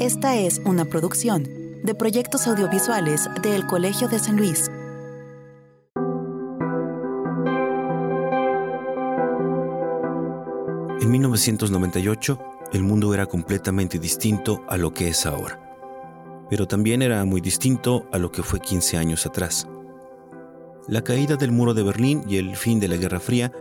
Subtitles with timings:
[0.00, 1.42] Esta es una producción
[1.84, 4.70] de proyectos audiovisuales del Colegio de San Luis.
[11.02, 12.38] En 1998,
[12.72, 15.60] el mundo era completamente distinto a lo que es ahora,
[16.48, 19.68] pero también era muy distinto a lo que fue 15 años atrás.
[20.88, 23.52] La caída del muro de Berlín y el fin de la Guerra Fría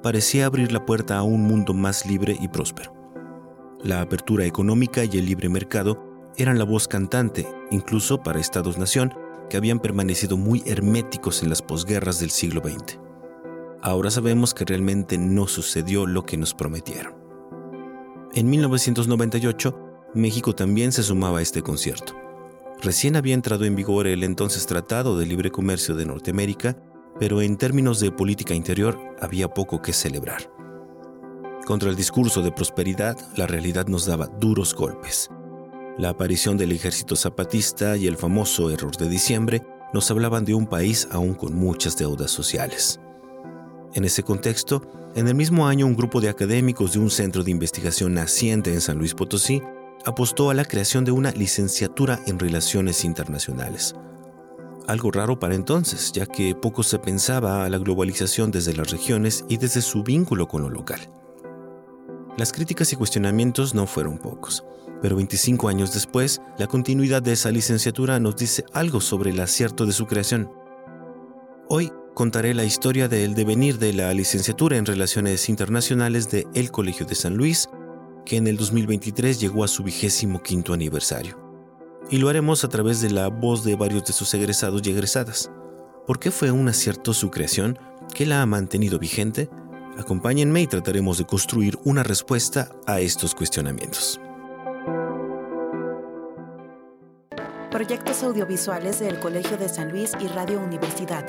[0.00, 2.97] parecía abrir la puerta a un mundo más libre y próspero.
[3.82, 6.04] La apertura económica y el libre mercado
[6.36, 9.14] eran la voz cantante, incluso para estados-nación,
[9.48, 12.98] que habían permanecido muy herméticos en las posguerras del siglo XX.
[13.80, 17.14] Ahora sabemos que realmente no sucedió lo que nos prometieron.
[18.34, 19.78] En 1998,
[20.14, 22.14] México también se sumaba a este concierto.
[22.82, 26.76] Recién había entrado en vigor el entonces Tratado de Libre Comercio de Norteamérica,
[27.18, 30.50] pero en términos de política interior había poco que celebrar.
[31.68, 35.28] Contra el discurso de prosperidad, la realidad nos daba duros golpes.
[35.98, 39.62] La aparición del ejército zapatista y el famoso error de diciembre
[39.92, 42.98] nos hablaban de un país aún con muchas deudas sociales.
[43.92, 44.80] En ese contexto,
[45.14, 48.80] en el mismo año un grupo de académicos de un centro de investigación naciente en
[48.80, 49.60] San Luis Potosí
[50.06, 53.94] apostó a la creación de una licenciatura en relaciones internacionales.
[54.86, 59.44] Algo raro para entonces, ya que poco se pensaba a la globalización desde las regiones
[59.50, 61.10] y desde su vínculo con lo local.
[62.38, 64.64] Las críticas y cuestionamientos no fueron pocos,
[65.02, 69.86] pero 25 años después, la continuidad de esa licenciatura nos dice algo sobre el acierto
[69.86, 70.48] de su creación.
[71.68, 77.06] Hoy contaré la historia del devenir de la licenciatura en Relaciones Internacionales de El Colegio
[77.06, 77.68] de San Luis,
[78.24, 81.36] que en el 2023 llegó a su vigésimo quinto aniversario.
[82.08, 85.50] Y lo haremos a través de la voz de varios de sus egresados y egresadas.
[86.06, 87.80] ¿Por qué fue un acierto su creación?
[88.14, 89.50] ¿Qué la ha mantenido vigente?
[89.98, 94.20] Acompáñenme y trataremos de construir una respuesta a estos cuestionamientos.
[97.72, 101.24] Proyectos audiovisuales del Colegio de San Luis y Radio Universidad.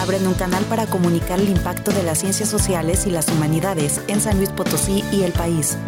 [0.00, 4.20] Abren un canal para comunicar el impacto de las ciencias sociales y las humanidades en
[4.20, 5.78] San Luis Potosí y el país.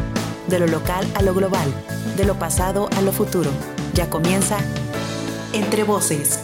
[0.49, 1.69] De lo local a lo global,
[2.17, 3.51] de lo pasado a lo futuro.
[3.93, 4.57] Ya comienza
[5.53, 6.41] Entre Voces.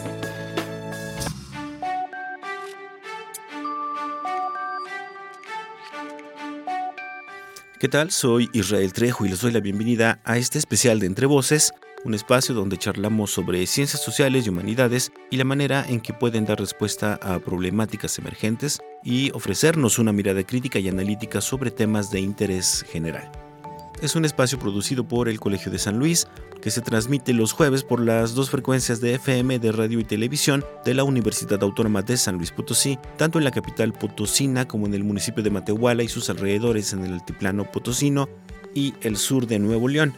[7.81, 8.11] ¿Qué tal?
[8.11, 11.73] Soy Israel Trejo y les doy la bienvenida a este especial de Entre Voces,
[12.05, 16.45] un espacio donde charlamos sobre ciencias sociales y humanidades y la manera en que pueden
[16.45, 22.19] dar respuesta a problemáticas emergentes y ofrecernos una mirada crítica y analítica sobre temas de
[22.19, 23.31] interés general.
[24.01, 26.27] Es un espacio producido por el Colegio de San Luis,
[26.59, 30.65] que se transmite los jueves por las dos frecuencias de FM de radio y televisión
[30.83, 34.95] de la Universidad Autónoma de San Luis Potosí, tanto en la capital potosina como en
[34.95, 38.27] el municipio de Matehuala y sus alrededores en el altiplano potosino
[38.73, 40.15] y el sur de Nuevo León.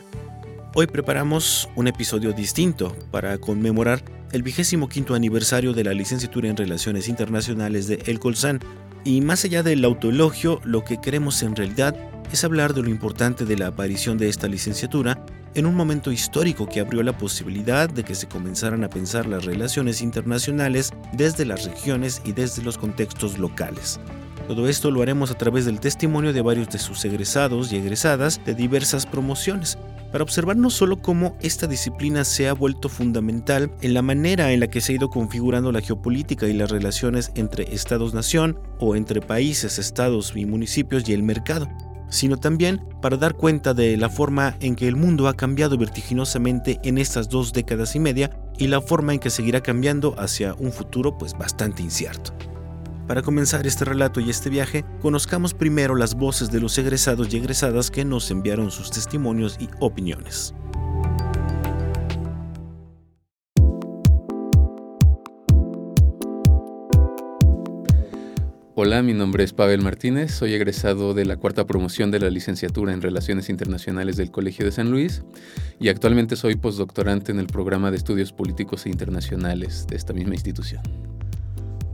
[0.75, 4.01] Hoy preparamos un episodio distinto para conmemorar
[4.31, 8.61] el vigésimo quinto aniversario de la licenciatura en Relaciones Internacionales de El Colsan.
[9.03, 11.97] Y más allá del autoelogio, lo que queremos en realidad
[12.31, 15.25] es hablar de lo importante de la aparición de esta licenciatura
[15.55, 19.45] en un momento histórico que abrió la posibilidad de que se comenzaran a pensar las
[19.45, 23.99] relaciones internacionales desde las regiones y desde los contextos locales.
[24.47, 28.41] Todo esto lo haremos a través del testimonio de varios de sus egresados y egresadas
[28.45, 29.77] de diversas promociones,
[30.11, 34.59] para observar no solo cómo esta disciplina se ha vuelto fundamental en la manera en
[34.59, 39.21] la que se ha ido configurando la geopolítica y las relaciones entre estados-nación o entre
[39.21, 41.67] países, estados y municipios y el mercado,
[42.13, 46.79] sino también para dar cuenta de la forma en que el mundo ha cambiado vertiginosamente
[46.83, 48.29] en estas dos décadas y media
[48.59, 52.35] y la forma en que seguirá cambiando hacia un futuro pues bastante incierto.
[53.07, 57.37] Para comenzar este relato y este viaje, conozcamos primero las voces de los egresados y
[57.37, 60.53] egresadas que nos enviaron sus testimonios y opiniones.
[68.75, 72.91] Hola, mi nombre es Pavel Martínez, soy egresado de la cuarta promoción de la licenciatura
[72.91, 75.21] en Relaciones Internacionales del Colegio de San Luis
[75.79, 80.33] y actualmente soy postdoctorante en el programa de estudios políticos e internacionales de esta misma
[80.33, 80.81] institución.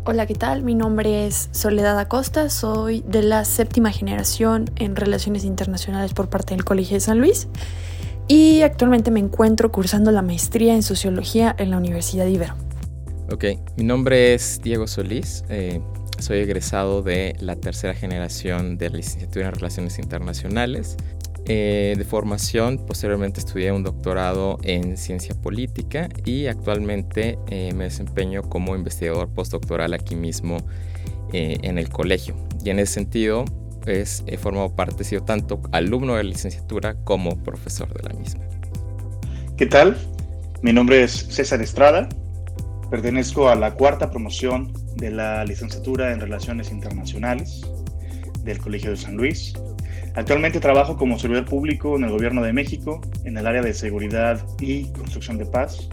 [0.05, 0.63] Hola, ¿qué tal?
[0.63, 6.53] Mi nombre es Soledad Acosta, soy de la séptima generación en Relaciones Internacionales por parte
[6.53, 7.49] del Colegio de San Luis
[8.29, 12.55] y actualmente me encuentro cursando la maestría en Sociología en la Universidad Ibero.
[13.31, 13.45] Ok,
[13.75, 15.43] mi nombre es Diego Solís.
[15.49, 15.81] Eh,
[16.21, 20.97] soy egresado de la tercera generación de la licenciatura en Relaciones Internacionales.
[21.45, 28.43] Eh, de formación, posteriormente estudié un doctorado en ciencia política y actualmente eh, me desempeño
[28.43, 30.57] como investigador postdoctoral aquí mismo
[31.33, 32.35] eh, en el colegio.
[32.63, 33.45] Y en ese sentido,
[33.81, 38.13] pues he formado parte, he sido tanto alumno de la licenciatura como profesor de la
[38.13, 38.43] misma.
[39.57, 39.97] ¿Qué tal?
[40.61, 42.09] Mi nombre es César Estrada,
[42.89, 47.61] pertenezco a la cuarta promoción de la licenciatura en Relaciones Internacionales
[48.43, 49.53] del Colegio de San Luis.
[50.15, 54.43] Actualmente trabajo como servidor público en el Gobierno de México, en el área de seguridad
[54.59, 55.87] y construcción de paz.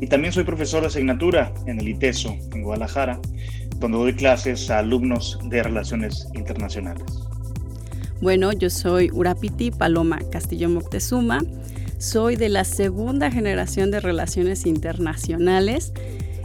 [0.00, 3.20] Y también soy profesor de asignatura en el ITESO, en Guadalajara,
[3.78, 7.04] donde doy clases a alumnos de relaciones internacionales.
[8.20, 11.40] Bueno, yo soy Urapiti Paloma Castillo Moctezuma.
[11.98, 15.94] Soy de la segunda generación de relaciones internacionales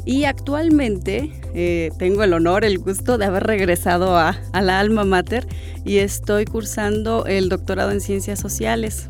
[0.05, 5.03] y actualmente eh, tengo el honor, el gusto de haber regresado a, a la alma
[5.03, 5.45] mater
[5.83, 9.09] y estoy cursando el doctorado en ciencias sociales.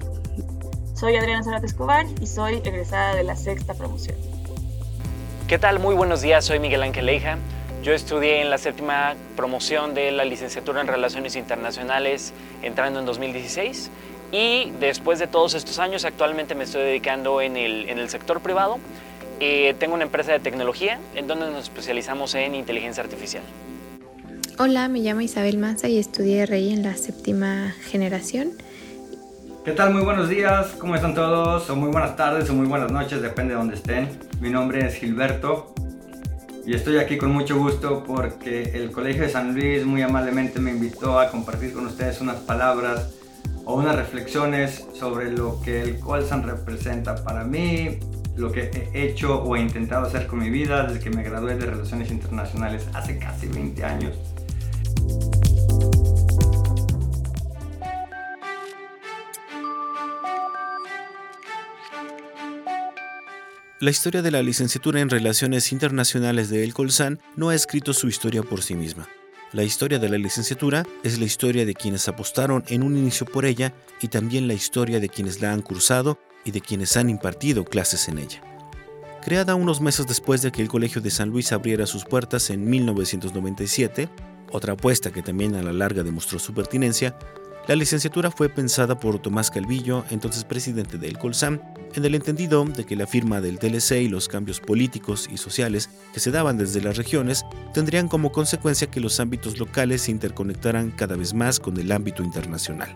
[0.95, 4.17] Soy Adriana Zárate Escobar y soy egresada de la sexta promoción.
[5.47, 5.79] ¿Qué tal?
[5.79, 7.37] Muy buenos días, soy Miguel Ángel Leija.
[7.83, 13.91] Yo estudié en la séptima promoción de la licenciatura en Relaciones Internacionales entrando en 2016
[14.31, 18.41] y después de todos estos años actualmente me estoy dedicando en el, en el sector
[18.41, 18.79] privado.
[19.39, 23.43] Eh, tengo una empresa de tecnología en donde nos especializamos en inteligencia artificial.
[24.57, 28.51] Hola, me llamo Isabel Maza y estudié RI en la séptima generación.
[29.65, 29.93] ¿Qué tal?
[29.93, 31.69] Muy buenos días, ¿cómo están todos?
[31.69, 34.09] O muy buenas tardes o muy buenas noches, depende de donde estén.
[34.39, 35.73] Mi nombre es Gilberto,
[36.65, 40.69] y estoy aquí con mucho gusto porque el Colegio de San Luis muy amablemente me
[40.69, 43.09] invitó a compartir con ustedes unas palabras
[43.65, 47.99] o unas reflexiones sobre lo que el Colsan representa para mí,
[48.35, 51.55] lo que he hecho o he intentado hacer con mi vida desde que me gradué
[51.55, 54.15] de Relaciones Internacionales hace casi 20 años.
[63.79, 68.07] La historia de la licenciatura en Relaciones Internacionales de El Colsan no ha escrito su
[68.07, 69.07] historia por sí misma.
[69.53, 73.43] La historia de la licenciatura es la historia de quienes apostaron en un inicio por
[73.43, 77.65] ella y también la historia de quienes la han cursado y de quienes han impartido
[77.65, 78.41] clases en ella.
[79.21, 82.63] Creada unos meses después de que el Colegio de San Luis abriera sus puertas en
[82.69, 84.07] 1997,
[84.53, 87.19] otra apuesta que también a la larga demostró su pertinencia,
[87.67, 91.59] la licenciatura fue pensada por Tomás Calvillo, entonces presidente del Colsam,
[91.93, 95.89] en el entendido de que la firma del TLC y los cambios políticos y sociales
[96.11, 100.89] que se daban desde las regiones tendrían como consecuencia que los ámbitos locales se interconectaran
[100.89, 102.95] cada vez más con el ámbito internacional.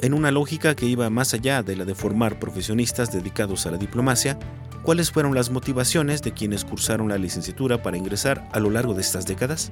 [0.00, 3.76] En una lógica que iba más allá de la de formar profesionistas dedicados a la
[3.76, 4.38] diplomacia,
[4.82, 9.02] ¿cuáles fueron las motivaciones de quienes cursaron la licenciatura para ingresar a lo largo de
[9.02, 9.70] estas décadas?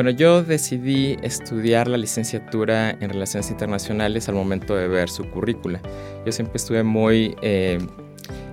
[0.00, 5.78] Bueno, yo decidí estudiar la licenciatura en Relaciones Internacionales al momento de ver su currícula.
[6.24, 7.76] Yo siempre estuve muy, eh,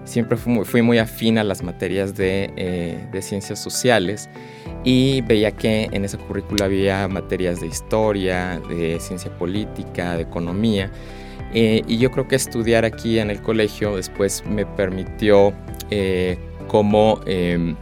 [0.04, 4.28] siempre fui muy, afín a las materias eh, de, ciencias sociales
[4.84, 10.92] y veía que en esa currícula había materias de historia, de ciencia política, de economía.
[11.54, 15.54] Eh, y yo creo que estudiar aquí en el colegio después me permitió
[16.68, 17.78] como em,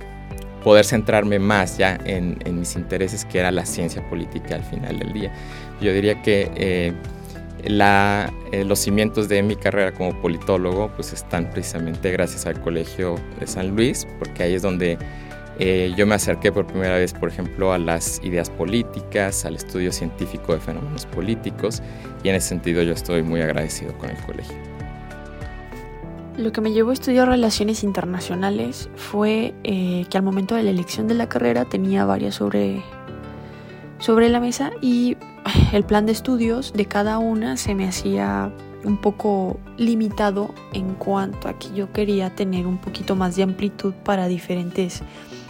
[0.66, 5.14] poder centrarme más ya en, mis intereses, que era la ciencia política al final del
[5.14, 5.32] día.
[5.80, 6.92] Yo diría que eh,
[7.66, 13.14] la, eh, los cimientos de mi carrera como politólogo pues están precisamente gracias al Colegio
[13.40, 14.98] de San Luis, porque ahí es donde
[15.60, 19.92] eh, yo me acerqué por primera vez, por ejemplo, a las ideas políticas, al estudio
[19.92, 21.84] científico de fenómenos políticos,
[22.24, 24.75] y en ese sentido yo estoy muy agradecido con el colegio.
[26.38, 30.70] Lo que me llevó a estudiar relaciones internacionales fue eh, que al momento de la
[30.70, 32.84] elección de la carrera tenía varias sobre,
[34.00, 35.16] sobre la mesa y
[35.72, 38.52] el plan de estudios de cada una se me hacía
[38.84, 43.94] un poco limitado en cuanto a que yo quería tener un poquito más de amplitud
[44.04, 45.04] para diferentes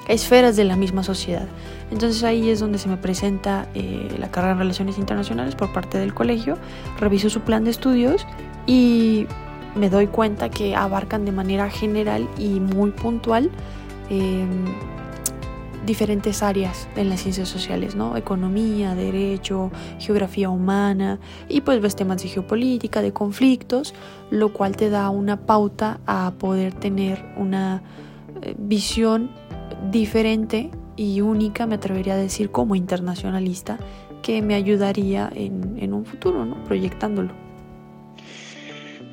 [0.07, 1.47] esferas de la misma sociedad.
[1.91, 5.97] Entonces ahí es donde se me presenta eh, la carrera en Relaciones Internacionales por parte
[5.97, 6.57] del colegio,
[6.99, 8.25] reviso su plan de estudios
[8.67, 9.27] y
[9.75, 13.51] me doy cuenta que abarcan de manera general y muy puntual
[14.09, 14.65] em,
[15.85, 18.17] diferentes áreas en las ciencias sociales, ¿no?
[18.17, 23.93] Economía, derecho, geografía humana y pues ves temas de geopolítica, de conflictos,
[24.31, 27.83] lo cual te da una pauta a poder tener una
[28.41, 29.29] eh, visión
[29.91, 33.77] diferente y única, me atrevería a decir, como internacionalista,
[34.21, 36.63] que me ayudaría en, en un futuro, ¿no?
[36.63, 37.44] Proyectándolo.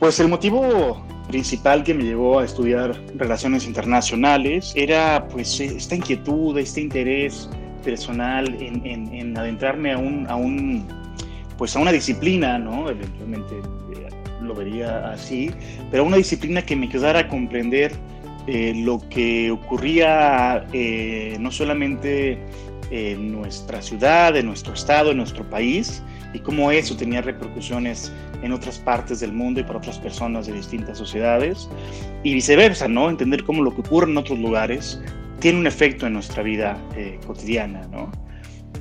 [0.02, 6.58] Pues el motivo principal que me llevó a estudiar relaciones internacionales era pues esta inquietud,
[6.58, 7.48] este interés
[7.84, 10.88] personal en, adentrarme a un, a un,
[11.56, 12.90] pues a una disciplina, ¿no?
[12.90, 13.54] Eventualmente
[13.94, 14.08] eh,
[14.40, 15.52] lo vería así,
[15.92, 17.92] pero una disciplina que me ayudara a comprender
[18.48, 22.44] eh, lo que ocurría eh, no solamente
[22.90, 28.12] en nuestra ciudad, en nuestro estado, en nuestro país, y cómo eso tenía repercusiones
[28.42, 31.68] en otras partes del mundo y para otras personas de distintas sociedades,
[32.22, 33.10] y viceversa, ¿no?
[33.10, 35.00] Entender cómo lo que ocurre en otros lugares
[35.40, 38.10] tiene un efecto en nuestra vida eh, cotidiana, ¿no?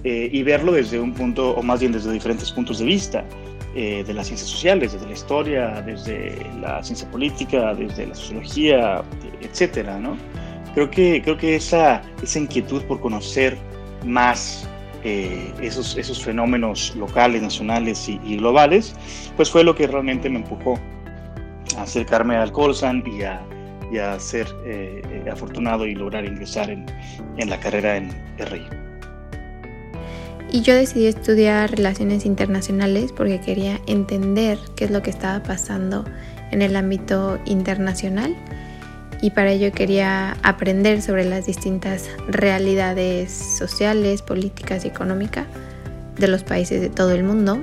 [0.03, 3.23] y verlo desde un punto, o más bien desde diferentes puntos de vista.
[3.73, 9.01] Eh, de las ciencias sociales, desde la historia, desde la ciencia política, desde la sociología,
[9.39, 10.17] etcétera, ¿no?
[10.73, 13.57] Creo que, creo que esa, esa inquietud por conocer
[14.05, 14.67] más
[15.03, 18.93] eh, esos, esos fenómenos locales, nacionales y, globales,
[19.35, 20.79] pues fue lo que realmente me empujó
[21.77, 23.41] a acercarme al Colsan y a,
[23.91, 26.85] y a ser eh, afortunado y lograr ingresar en,
[27.37, 28.65] en la carrera en RI.
[30.51, 36.03] Y yo decidí estudiar relaciones internacionales porque quería entender qué es lo que estaba pasando
[36.51, 38.35] en el ámbito internacional
[39.21, 45.45] y para ello quería aprender sobre las distintas realidades sociales, políticas y económicas
[46.17, 47.59] de los países de todo el mundo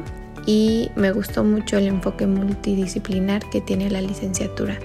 [0.47, 4.79] y me gustó mucho el enfoque multidisciplinar que tiene la licenciatura.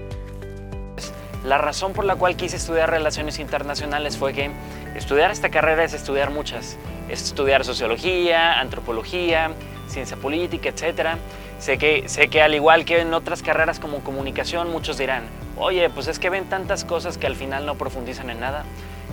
[1.43, 4.51] La razón por la cual quise estudiar relaciones internacionales fue que
[4.95, 6.77] estudiar esta carrera es estudiar muchas
[7.09, 9.51] es estudiar sociología, antropología,
[9.87, 11.17] ciencia política, etc.
[11.59, 15.23] Sé que, sé que al igual que en otras carreras como comunicación, muchos dirán,
[15.57, 18.63] oye, pues es que ven tantas cosas que al final no profundizan en nada.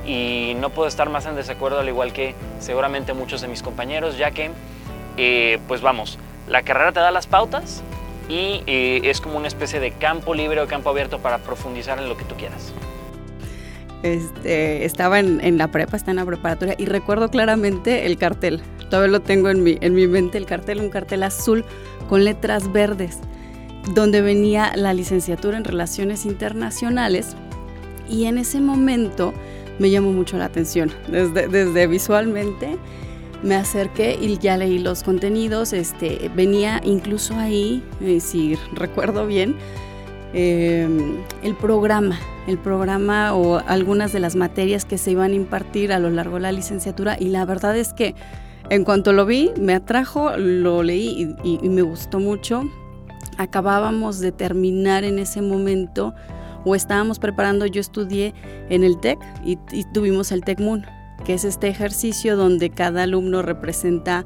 [0.07, 4.17] Y no puedo estar más en desacuerdo, al igual que seguramente muchos de mis compañeros,
[4.17, 4.51] ya que,
[5.17, 6.19] eh, pues vamos,
[6.49, 7.83] la carrera te da las pautas
[8.31, 12.09] y eh, es como una especie de campo libre o campo abierto para profundizar en
[12.09, 12.73] lo que tú quieras.
[14.05, 18.63] Este, estaba en, la prepa, está en la preparatoria y recuerdo claramente el cartel.
[18.89, 21.65] Todavía lo tengo en mi, en mi mente, el cartel, un cartel azul
[22.09, 23.19] con letras verdes,
[23.95, 27.37] donde venía la licenciatura en Relaciones Internacionales
[28.09, 29.35] y en ese momento
[29.81, 30.93] me llamó mucho la atención.
[31.09, 32.79] Desde, desde visualmente
[33.43, 35.73] me acerqué y ya leí los contenidos.
[35.73, 39.57] Este, venía incluso ahí, eh, si recuerdo bien,
[40.33, 42.17] Em, el programa,
[42.47, 46.37] el programa o algunas de las materias que se iban a impartir a lo largo
[46.37, 48.15] de la licenciatura y la verdad es que
[48.69, 52.63] en cuanto lo vi me atrajo, lo leí y, me gustó mucho.
[53.39, 56.15] Acabábamos de terminar en ese momento
[56.65, 58.33] o estábamos preparando, yo estudié
[58.69, 60.87] en el TEC y, y tuvimos el TEC Moon,
[61.25, 64.25] que es este ejercicio donde cada alumno representa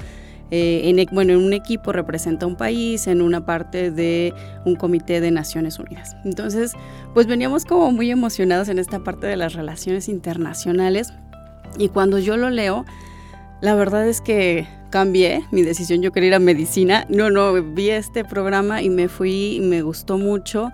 [0.51, 4.33] eh, en, e, bueno, en un equipo representa un país, en una parte de
[4.63, 6.15] un comité de Naciones Unidas.
[6.23, 6.73] Entonces,
[7.13, 11.13] pues veníamos como muy emocionados en esta parte de las relaciones internacionales
[11.77, 12.85] y cuando yo lo leo,
[13.61, 17.89] la verdad es que cambié mi decisión, yo quería ir a medicina, no, no, vi
[17.89, 20.71] este programa y me fui, me gustó mucho.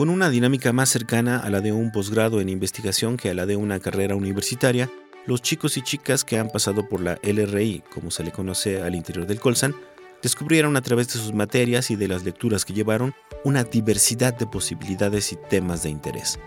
[0.00, 3.44] Con una dinámica más cercana a la de un posgrado en investigación que a la
[3.44, 4.90] de una carrera universitaria,
[5.26, 8.94] los chicos y chicas que han pasado por la LRI, como se le conoce al
[8.94, 9.74] interior del Colsan,
[10.22, 13.12] descubrieron a través de sus materias y de las lecturas que llevaron
[13.44, 16.40] una diversidad de posibilidades y temas de interés.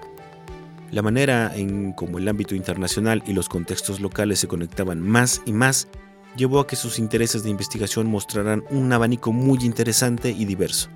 [0.89, 5.53] La manera en cómo el ámbito internacional y los contextos locales se conectaban más y
[5.53, 5.87] más
[6.35, 10.89] llevó a que sus intereses de investigación mostraran un abanico muy interesante y diverso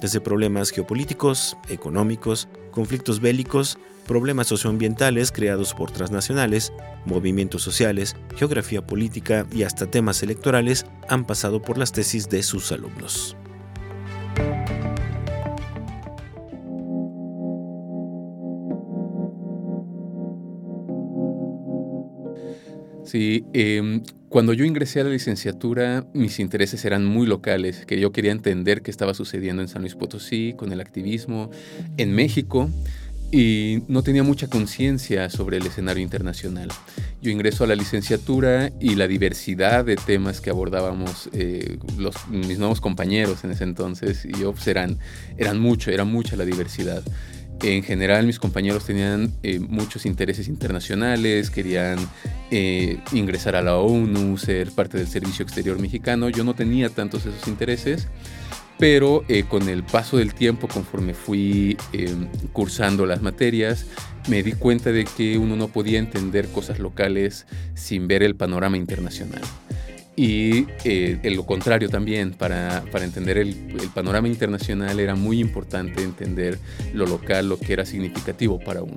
[0.00, 6.72] desde problemas geopolíticos, económicos, conflictos bélicos, problemas socioambientales creados por transnacionales,
[7.04, 12.72] movimientos sociales, geografía política y hasta temas electorales han pasado por las tesis de sus
[12.72, 13.36] alumnos.
[23.16, 28.12] Sí, em, cuando yo ingresé a la licenciatura, mis intereses eran muy locales, que yo
[28.12, 31.50] quería entender qué estaba sucediendo en San Luis Potosí, con el activismo,
[31.96, 32.68] en México,
[33.32, 36.68] y no tenía mucha conciencia sobre el escenario internacional.
[37.22, 42.58] Yo ingreso a la licenciatura y la diversidad de temas que abordábamos eh, los, mis
[42.58, 44.98] nuevos compañeros en ese entonces y yo pues, eran,
[45.38, 47.02] eran mucho, era mucha la diversidad.
[47.62, 51.98] En general mis compañeros tenían eh, muchos intereses internacionales, querían
[52.50, 56.28] eh, ingresar a la ONU, ser parte del Servicio Exterior Mexicano.
[56.28, 58.08] Yo no tenía tantos esos intereses,
[58.78, 61.78] pero eh, con el paso del tiempo, conforme fui
[62.52, 63.86] cursando las materias,
[64.28, 68.76] me di cuenta de que uno no podía entender cosas locales sin ver el panorama
[68.76, 69.42] internacional.
[70.16, 76.02] Y eh, lo contrario también, para, para entender el, el, panorama internacional era muy importante
[76.02, 76.58] entender
[76.94, 78.96] lo local, lo que era significativo para uno.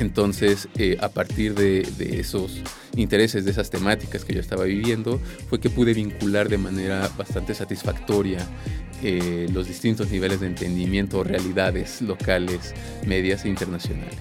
[0.00, 1.82] Entonces, eh, a partir de,
[2.18, 2.62] esos
[2.96, 7.54] intereses, de esas temáticas que yo estaba viviendo, fue que pude vincular de manera bastante
[7.54, 8.38] satisfactoria
[9.02, 12.74] eh, los distintos niveles de entendimiento, realidades locales,
[13.06, 14.16] medias e internacionales.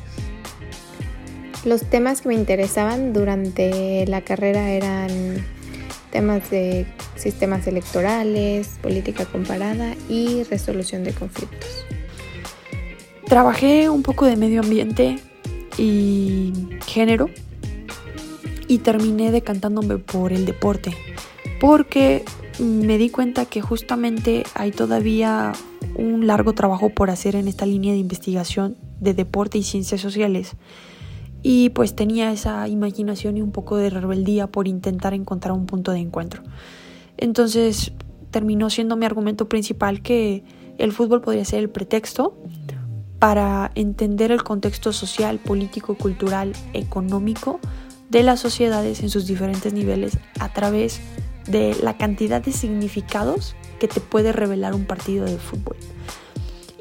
[1.64, 5.46] Los temas que me interesaban durante la carrera eran
[6.12, 6.86] temas de
[7.16, 11.86] sistemas electorales, política comparada y resolución de conflictos.
[13.28, 15.20] Trabajé un poco de medio ambiente
[15.78, 16.54] y
[16.88, 17.30] género
[18.68, 20.96] y terminé decantándome por el deporte
[21.60, 22.24] porque
[22.60, 25.54] me di cuenta que justamente hay todavía
[25.96, 30.56] un largo trabajo por hacer en esta línea de investigación de deporte y ciencias sociales
[31.42, 35.92] y pues tenía esa imaginación y un poco de rebeldía por intentar encontrar un punto
[35.92, 36.44] de encuentro.
[37.18, 37.94] Entonces
[38.32, 40.44] terminó siendo mi argumento principal que
[40.78, 42.38] el fútbol podría ser el pretexto
[43.20, 47.60] para entender el contexto social, político, cultural, económico
[48.10, 51.02] de las sociedades en sus diferentes niveles a través
[51.48, 55.76] de la cantidad de significados que te puede revelar un partido de fútbol.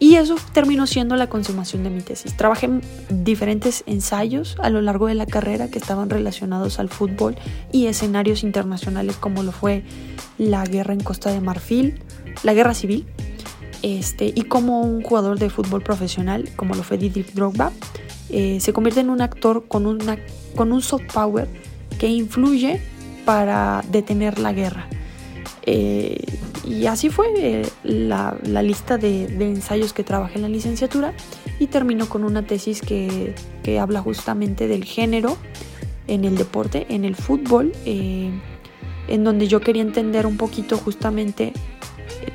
[0.01, 2.37] Y eso terminó siendo la consumación de mi tesis.
[2.37, 2.83] Trabajé en
[3.25, 7.37] diferentes ensayos a lo largo de la carrera que estaban relacionados al fútbol
[7.73, 9.83] y escenarios internacionales como lo fue
[10.39, 12.01] la guerra en Costa de Marfil,
[12.45, 13.07] la guerra civil,
[13.83, 17.73] este, y como un jugador de fútbol profesional, como lo fue Didier Drogba,
[18.31, 20.19] eh, se convierte en un actor con, una,
[20.55, 21.49] con un soft power
[21.99, 22.81] que influye
[23.25, 24.89] para detener la guerra.
[25.63, 26.25] Eh,
[26.69, 31.15] y así fue eh, la, lista de, ensayos que trabajé en la licenciatura
[31.59, 33.35] y terminó con una tesis que,
[33.81, 35.37] habla justamente del género
[36.07, 38.31] en el deporte, en el fútbol, eh,
[39.09, 41.53] en donde yo quería entender un poquito justamente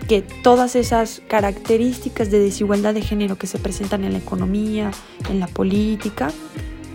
[0.08, 4.92] que todas esas características de desigualdad de género que se presentan en la economía,
[5.30, 6.32] en la política,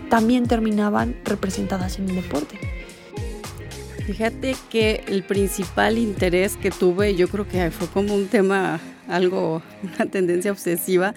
[0.09, 2.78] también terminaban representadas en el deporte.
[4.09, 9.61] Fíjate que el principal interés que tuve, yo creo que fue como un tema, algo,
[9.83, 11.13] una tendencia obsesiva.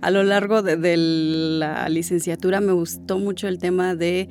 [0.00, 4.30] A lo largo de, la licenciatura me gustó mucho el tema de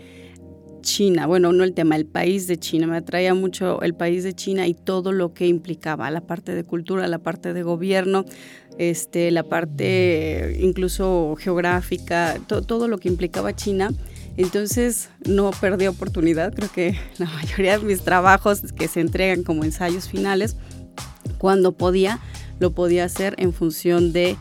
[0.81, 4.33] China, bueno, no el tema, el país de China, me atraía mucho el país de
[4.33, 8.25] China y todo lo que implicaba, la parte de cultura, la parte de gobierno,
[8.79, 13.91] este, la parte incluso geográfica, todo lo que implicaba China
[14.37, 19.63] entonces no perdí oportunidad, creo que la mayoría de mis trabajos que se entregan como
[19.63, 20.55] ensayos finales,
[21.37, 22.19] cuando podía,
[22.59, 24.37] lo podía hacer en función de,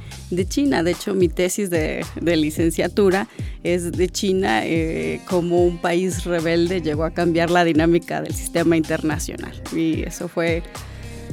[0.48, 0.82] China.
[0.82, 3.28] De hecho, mi tesis de, licenciatura
[3.62, 8.76] es de China, eh, como un país rebelde llegó a cambiar la dinámica del sistema
[8.76, 9.52] internacional.
[9.74, 10.62] Y eso fue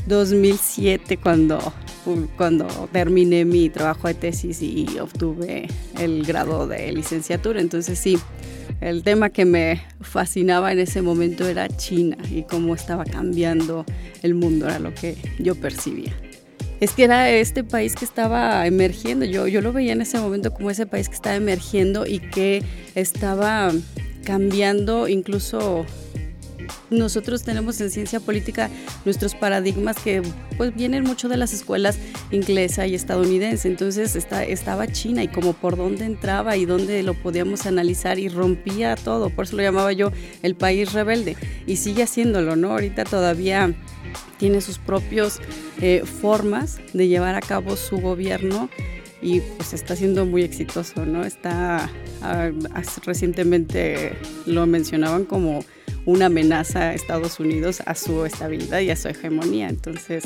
[0.08, 1.60] 2007 cuando,
[2.38, 5.68] cuando terminé mi trabajo de tesis y obtuve
[6.00, 7.60] el grado de licenciatura.
[7.62, 8.18] Entonces sí,
[8.82, 13.86] el tema que me fascinaba en ese momento era China y cómo estaba cambiando
[14.22, 16.14] el mundo, era lo que yo percibía.
[16.80, 20.54] Es que era este país que estaba emergiendo, yo, yo lo veía en ese momento
[20.54, 22.64] como ese país que estaba emergiendo y que
[22.96, 23.72] estaba
[24.26, 25.86] cambiando incluso
[26.90, 28.70] nosotros tenemos en ciencia política
[29.06, 30.22] nuestros paradigmas que
[30.58, 31.98] pues vienen mucho de las escuelas
[32.32, 33.68] inglesa y estadounidense.
[33.68, 38.96] Entonces estaba China y como por dónde entraba y dónde lo podíamos analizar y rompía
[38.96, 39.30] todo.
[39.30, 40.12] Por eso lo llamaba yo
[40.44, 41.36] el país rebelde.
[41.68, 42.72] Y sigue haciéndolo, ¿no?
[42.72, 43.74] Ahorita todavía
[44.38, 45.40] tiene sus propias
[45.82, 48.70] eh, formas de llevar a cabo su gobierno
[49.22, 51.26] y pues está siendo muy exitoso, ¿no?
[51.26, 51.90] Está
[52.22, 52.52] ah,
[53.06, 55.66] recientemente lo mencionaban como
[56.06, 59.70] una amenaza a Estados Unidos a su estabilidad y a su hegemonía.
[59.70, 60.24] Entonces,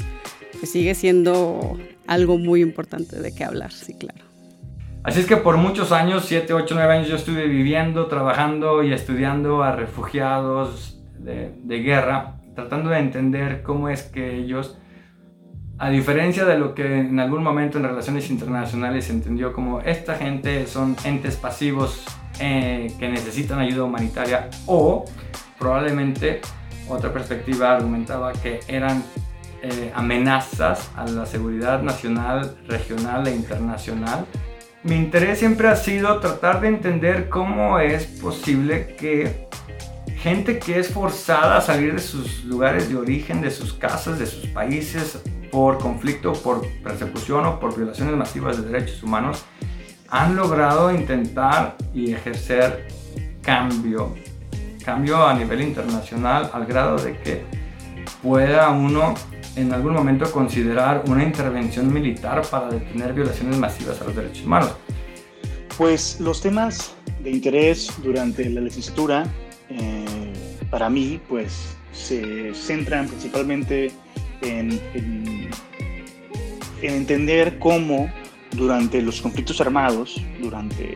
[0.59, 4.25] pues sigue siendo algo muy importante de qué hablar, sí, claro.
[5.03, 8.91] Así es que por muchos años, 7, 8, 9 años, yo estuve viviendo, trabajando y
[8.91, 14.77] estudiando a refugiados de, de guerra, tratando de entender cómo es que ellos,
[15.77, 20.15] a diferencia de lo que en algún momento en relaciones internacionales se entendió como esta
[20.15, 22.03] gente son entes pasivos
[22.41, 25.05] eh, que necesitan ayuda humanitaria o
[25.59, 26.41] probablemente
[26.87, 29.03] otra perspectiva argumentaba que eran
[29.61, 34.25] eh, amenazas a la seguridad nacional, regional e internacional.
[34.83, 39.47] Mi interés siempre ha sido tratar de entender cómo es posible que
[40.17, 44.25] gente que es forzada a salir de sus lugares de origen, de sus casas, de
[44.25, 49.43] sus países, por conflicto, por persecución o por violaciones masivas de derechos humanos,
[50.09, 52.87] han logrado intentar y ejercer
[53.41, 54.15] cambio
[54.89, 57.43] cambio a nivel internacional al grado de que
[58.23, 59.13] pueda uno
[59.55, 64.71] en algún momento considerar una intervención militar para detener violaciones masivas a los derechos humanos.
[65.77, 69.27] Pues los temas de interés durante la licenciatura,
[69.69, 70.33] eh,
[70.71, 73.91] para mí, pues se centran principalmente
[74.41, 75.49] en, en,
[76.81, 78.11] entender cómo
[78.55, 80.95] durante los conflictos armados, durante,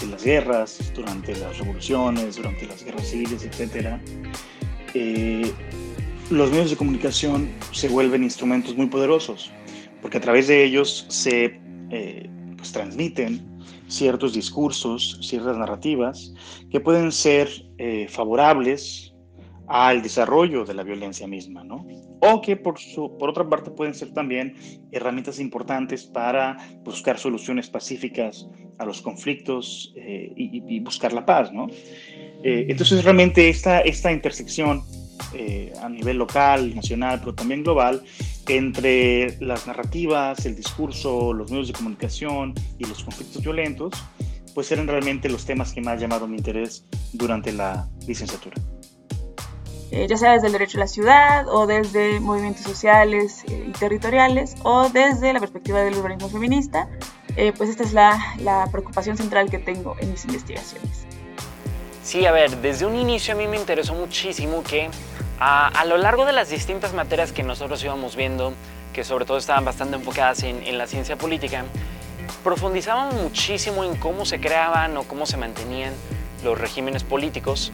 [0.00, 3.98] durante las guerras, durante las revoluciones, durante las guerras civiles, etc.,
[4.94, 5.52] eh,
[6.30, 9.50] los medios de comunicación se vuelven instrumentos muy poderosos,
[10.00, 11.60] porque a través de ellos se
[11.90, 13.44] eh, pues, transmiten
[13.88, 16.32] ciertos discursos, ciertas narrativas
[16.70, 19.09] que pueden ser eh, favorables
[19.70, 21.86] al desarrollo de la violencia misma, ¿no?
[22.20, 24.56] O que por, su, por otra parte pueden ser también
[24.90, 31.68] herramientas importantes para buscar soluciones pacíficas a los conflictos eh, y, buscar la paz, ¿no?
[32.42, 34.82] entonces realmente esta, esta intersección
[35.34, 38.02] eh, a nivel local, nacional, pero también global,
[38.48, 43.92] entre las narrativas, el discurso, los medios de comunicación y los conflictos violentos,
[44.54, 48.56] pues eran realmente los temas que más llamaron mi interés durante la licenciatura.
[49.90, 53.72] Eh, ya sea desde el derecho a la ciudad o desde movimientos sociales eh, y
[53.72, 56.88] territoriales o desde la perspectiva del urbanismo feminista,
[57.56, 61.06] pues esta es la, la preocupación central que tengo en mis investigaciones.
[62.02, 64.90] Sí, a ver, desde un inicio a mí me interesó muchísimo que
[65.40, 68.52] a, lo largo de las distintas materias que nosotros íbamos viendo,
[68.92, 71.64] que sobre todo estaban bastante enfocadas en, la ciencia política,
[72.44, 75.94] profundizaban muchísimo en cómo se creaban o cómo se mantenían
[76.44, 77.72] los regímenes políticos,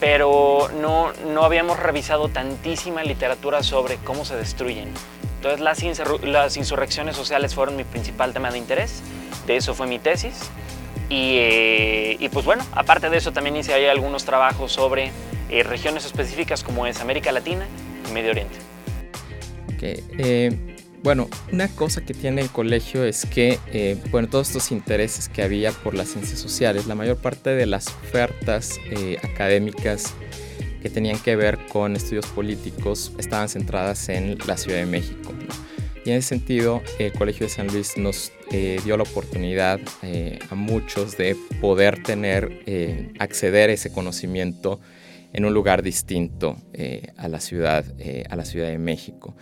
[0.00, 4.88] pero no, no habíamos revisado tantísima literatura sobre cómo se destruyen.
[5.36, 9.02] Entonces las, las insurrecciones sociales fueron mi principal tema de interés,
[9.46, 10.50] de eso fue mi tesis.
[11.08, 15.12] Eh, y, pues bueno, aparte de eso también hice ahí algunos trabajos sobre
[15.50, 17.66] eh, regiones específicas como es América Latina
[18.08, 18.56] y Medio Oriente.
[19.80, 20.75] Eh,
[21.06, 23.60] bueno, una cosa que tiene el colegio es que,
[24.10, 27.86] bueno, todos estos intereses que había por las ciencias sociales, la mayor parte de las
[27.86, 28.80] ofertas
[29.22, 30.14] académicas
[30.82, 35.32] que tenían que ver con estudios políticos estaban centradas en la Ciudad de México.
[36.04, 40.40] Y en ese sentido, el Colegio de San Luis nos eh, dio la oportunidad eh,
[40.50, 44.80] a muchos de poder tener, eh, acceder a ese conocimiento
[45.32, 46.56] en un lugar distinto
[47.16, 47.84] a, la ciudad,
[48.28, 49.36] a la Ciudad de México.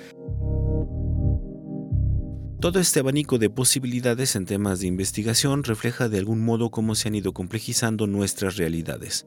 [2.64, 7.08] Todo este abanico de posibilidades en temas de investigación refleja de algún modo cómo se
[7.08, 9.26] han ido complejizando nuestras realidades.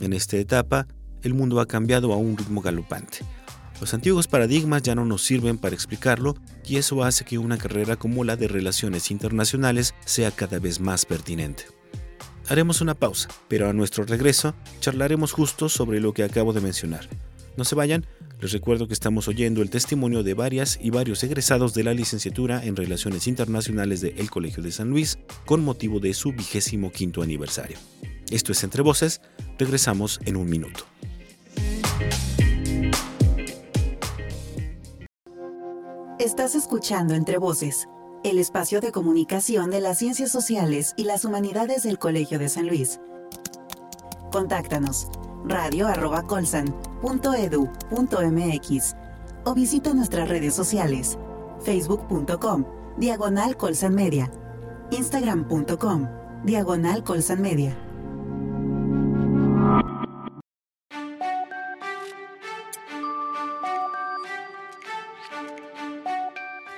[0.00, 0.86] En esta etapa,
[1.22, 3.20] el mundo ha cambiado a un ritmo galopante.
[3.80, 6.34] Los antiguos paradigmas ya no nos sirven para explicarlo
[6.66, 11.06] y eso hace que una carrera como la de relaciones internacionales sea cada vez más
[11.06, 11.64] pertinente.
[12.46, 17.08] Haremos una pausa, pero a nuestro regreso charlaremos justo sobre lo que acabo de mencionar.
[17.56, 18.04] No se vayan,
[18.40, 22.64] les recuerdo que estamos oyendo el testimonio de varias y varios egresados de la licenciatura
[22.64, 27.22] en Relaciones Internacionales de El Colegio de San Luis con motivo de su vigésimo quinto
[27.22, 27.78] aniversario.
[28.30, 29.20] Esto es Entre Voces,
[29.58, 30.84] regresamos en un minuto.
[36.18, 37.86] Estás escuchando Entre Voces,
[38.24, 42.66] el espacio de comunicación de las ciencias sociales y las humanidades del Colegio de San
[42.66, 43.00] Luis.
[44.32, 45.06] Contáctanos
[47.02, 48.96] radio.colsan.edu.mx
[49.44, 51.18] o visita nuestras redes sociales
[51.64, 52.64] facebook.com
[52.98, 54.30] diagonal colsan media,
[54.90, 56.08] instagram.com
[56.44, 57.76] diagonal colsan media.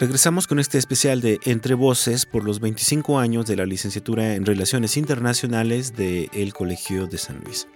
[0.01, 4.47] Regresamos con este especial de Entre Voces por los 25 años de la licenciatura en
[4.47, 7.67] Relaciones Internacionales del el Colegio de San Luis.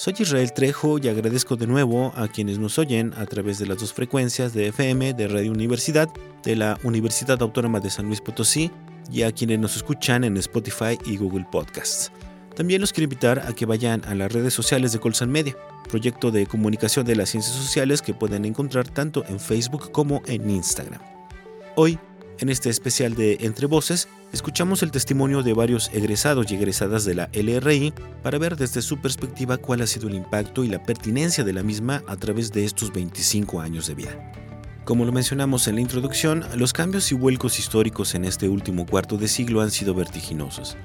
[0.00, 3.80] Soy Israel Trejo y agradezco de nuevo a quienes nos oyen a través de las
[3.80, 6.08] dos frecuencias de FM de Radio Universidad
[6.42, 8.70] de la Universidad Autónoma de San Luis Potosí
[9.12, 12.10] y a quienes nos escuchan en Spotify y Google Podcasts.
[12.56, 15.54] También los quiero invitar a que vayan a las redes sociales de Colsan Media,
[15.90, 20.48] proyecto de comunicación de las ciencias sociales que pueden encontrar tanto en Facebook como en
[20.48, 21.02] Instagram.
[21.76, 21.98] Hoy,
[22.40, 27.14] en este especial de Entre Voces, escuchamos el testimonio de varios egresados y egresadas de
[27.14, 31.44] la LRI para ver desde su perspectiva cuál ha sido el impacto y la pertinencia
[31.44, 34.32] de la misma a través de estos 25 años de vida.
[34.84, 39.18] Como lo mencionamos en la introducción, los cambios y vuelcos históricos en este último cuarto
[39.18, 40.78] de siglo han sido vertiginosos.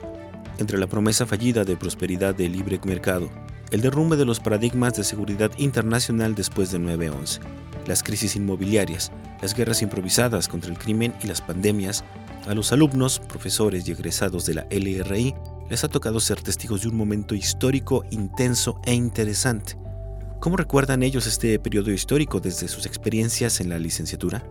[0.57, 3.29] Entre la promesa fallida de prosperidad del libre mercado,
[3.71, 7.39] el derrumbe de los paradigmas de seguridad internacional después de 9-11,
[7.85, 12.03] las crisis inmobiliarias, las guerras improvisadas contra el crimen y las pandemias,
[12.47, 15.33] a los alumnos, profesores y egresados de la LRI
[15.69, 19.77] les ha tocado ser testigos de un momento histórico intenso e interesante.
[20.39, 24.43] ¿Cómo recuerdan ellos este periodo histórico desde sus experiencias en la licenciatura?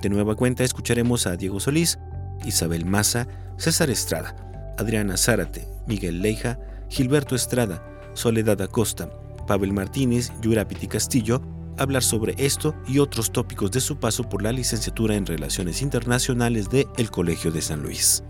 [0.00, 1.98] De nueva cuenta escucharemos a Diego Solís,
[2.46, 4.34] Isabel Maza, César Estrada,
[4.78, 9.10] Adriana Zárate, Miguel Leija, Gilberto Estrada, Soledad Acosta,
[9.46, 11.42] Pavel Martínez y Urapiti Castillo
[11.78, 16.70] hablar sobre esto y otros tópicos de su paso por la licenciatura en Relaciones Internacionales
[16.70, 18.22] de El Colegio de San Luis.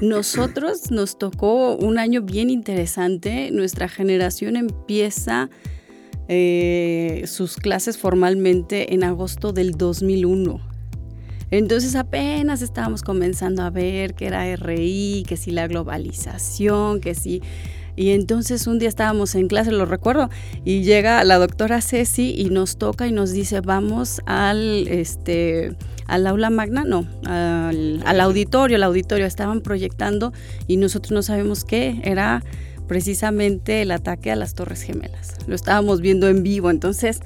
[0.00, 3.50] Nosotros nos tocó un año bien interesante.
[3.50, 5.50] Nuestra generación empieza
[6.28, 10.67] eh, sus clases formalmente en agosto del 2001.
[11.50, 17.42] Entonces apenas estábamos comenzando a ver qué era RI, que si la globalización, que si...
[17.96, 20.30] Y entonces un día estábamos en clase, lo recuerdo,
[20.64, 25.74] y llega la doctora Ceci y nos toca y nos dice, vamos al, este,
[26.06, 30.32] al aula magna, no, al, al auditorio, el auditorio, estaban proyectando
[30.68, 32.44] y nosotros no sabemos qué, era
[32.86, 35.34] precisamente el ataque a las Torres Gemelas.
[35.48, 37.20] Lo estábamos viendo en vivo, entonces,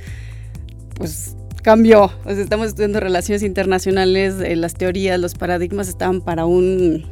[0.95, 2.11] pues cambió.
[2.27, 7.05] estamos estudiando relaciones internacionales, eh, las teorías, los paradigmas estaban para un,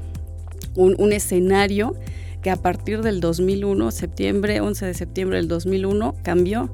[0.75, 1.95] un, escenario
[2.43, 6.71] que a partir del 2001, septiembre, 11 de septiembre del 2001, cambió.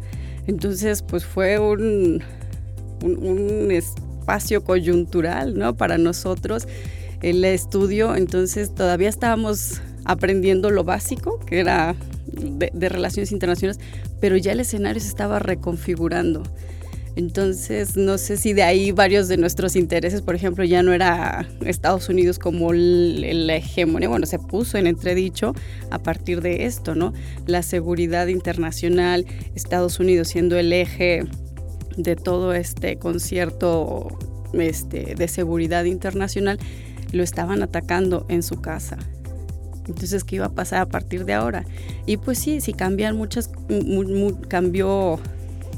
[0.46, 2.22] Entonces, pues fue un,
[3.02, 5.76] un, espacio coyuntural, ¿no?
[5.76, 6.66] Para nosotros
[7.22, 11.94] el estudio, entonces todavía estábamos aprendiendo lo básico, que era
[12.26, 13.80] de, de relaciones internacionales,
[14.20, 16.42] pero ya el escenario se estaba reconfigurando.
[17.16, 21.48] Entonces, no sé si de ahí varios de nuestros intereses, por ejemplo, ya no era
[21.64, 25.54] Estados Unidos como la hegemonía, bueno, se puso en entredicho
[25.90, 27.14] a partir de esto, ¿no?
[27.46, 29.24] La seguridad internacional,
[29.54, 31.24] Estados Unidos siendo el eje
[31.96, 34.18] de todo este concierto
[34.52, 36.58] este, de seguridad internacional,
[37.12, 38.98] lo estaban atacando en su casa.
[39.88, 41.64] Entonces, ¿qué iba a pasar a partir de ahora?
[42.04, 43.50] Y pues sí, si cambian muchas,
[44.48, 45.18] cambió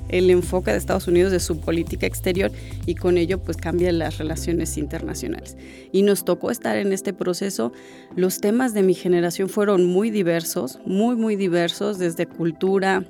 [0.09, 2.51] el enfoque de Estados Unidos de su política exterior
[2.87, 5.57] y con ello pues cambian las relaciones internacionales.
[5.93, 7.73] Y nos tocó estar en este proceso.
[8.17, 13.05] Los temas de mi generación fueron muy diversos, muy, muy diversos, desde cultura,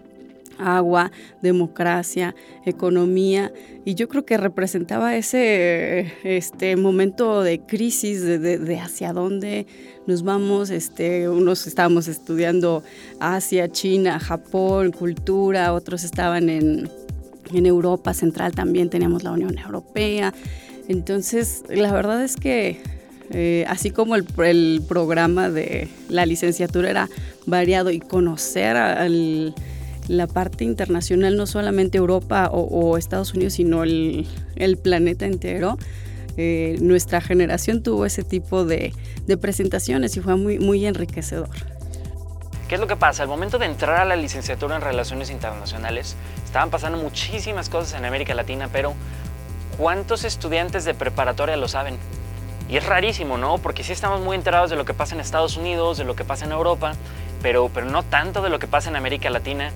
[0.59, 1.11] agua,
[1.43, 3.53] democracia, economía,
[3.85, 9.67] y yo creo que representaba ese este momento de crisis de, hacia dónde
[10.07, 10.71] nos vamos.
[10.71, 12.83] Este, unos estábamos estudiando
[13.21, 16.91] Asia, China, Japón, cultura, otros estaban en,
[17.51, 20.35] Europa Central también teníamos la Unión Europea.
[20.87, 22.79] Entonces, la verdad es que
[23.31, 27.09] eh, así como el, el, programa de la licenciatura era
[27.47, 29.55] variado y conocer al
[30.09, 34.27] la parte internacional, no solamente Europa o, Estados Unidos, sino el,
[34.83, 35.79] planeta entero.
[36.37, 38.93] Eh, nuestra generación tuvo ese tipo de,
[39.41, 41.51] presentaciones y fue muy, enriquecedor.
[42.69, 43.23] ¿Qué es lo que pasa?
[43.23, 48.05] Al momento de entrar a la licenciatura en Relaciones Internacionales, estaban pasando muchísimas cosas en
[48.05, 48.95] América Latina, pero
[49.79, 51.97] ¿cuántos estudiantes de preparatoria lo saben?
[52.69, 53.57] Y es rarísimo, ¿no?
[53.57, 56.25] Porque sí estamos muy enterados de lo que pasa en Estados Unidos, de lo que
[56.25, 56.93] pasa en Europa,
[57.43, 59.73] pero, pero no tanto de lo que pasa en América Latina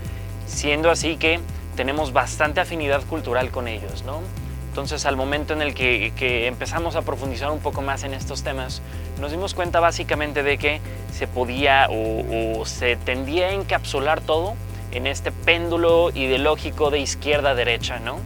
[0.52, 1.40] siendo así que
[1.76, 4.20] tenemos bastante afinidad cultural con ellos, ¿no?
[4.68, 8.80] Entonces, al momento en el que, empezamos a profundizar un poco más en estos temas,
[9.20, 10.80] nos dimos cuenta básicamente de que
[11.12, 14.54] se podía o, se tendía a encapsular todo
[14.92, 18.18] en este péndulo ideológico de izquierda a derecha, ¿no?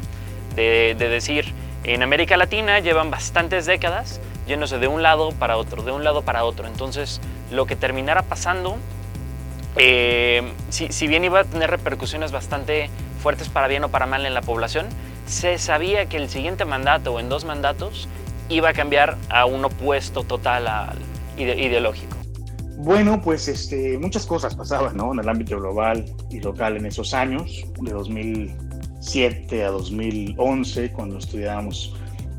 [0.55, 1.53] De, de decir,
[1.85, 6.23] en América Latina llevan bastantes décadas yéndose de un lado para otro, de un lado
[6.23, 6.69] para otro.
[6.69, 8.77] Entonces, lo que terminara pasando
[9.77, 12.91] eh, si, bien iba a tener repercusiones bastante
[13.23, 14.87] fuertes para bien o para mal en la población,
[15.27, 18.09] se sabía que el siguiente mandato o en dos mandatos
[18.49, 20.99] iba a cambiar a un opuesto total al
[21.37, 22.17] ideológico.
[22.79, 25.13] Bueno, pues este, muchas cosas pasaban ¿no?
[25.13, 31.95] en el ámbito global y local en esos años, de 2007 a 2011, cuando estudiábamos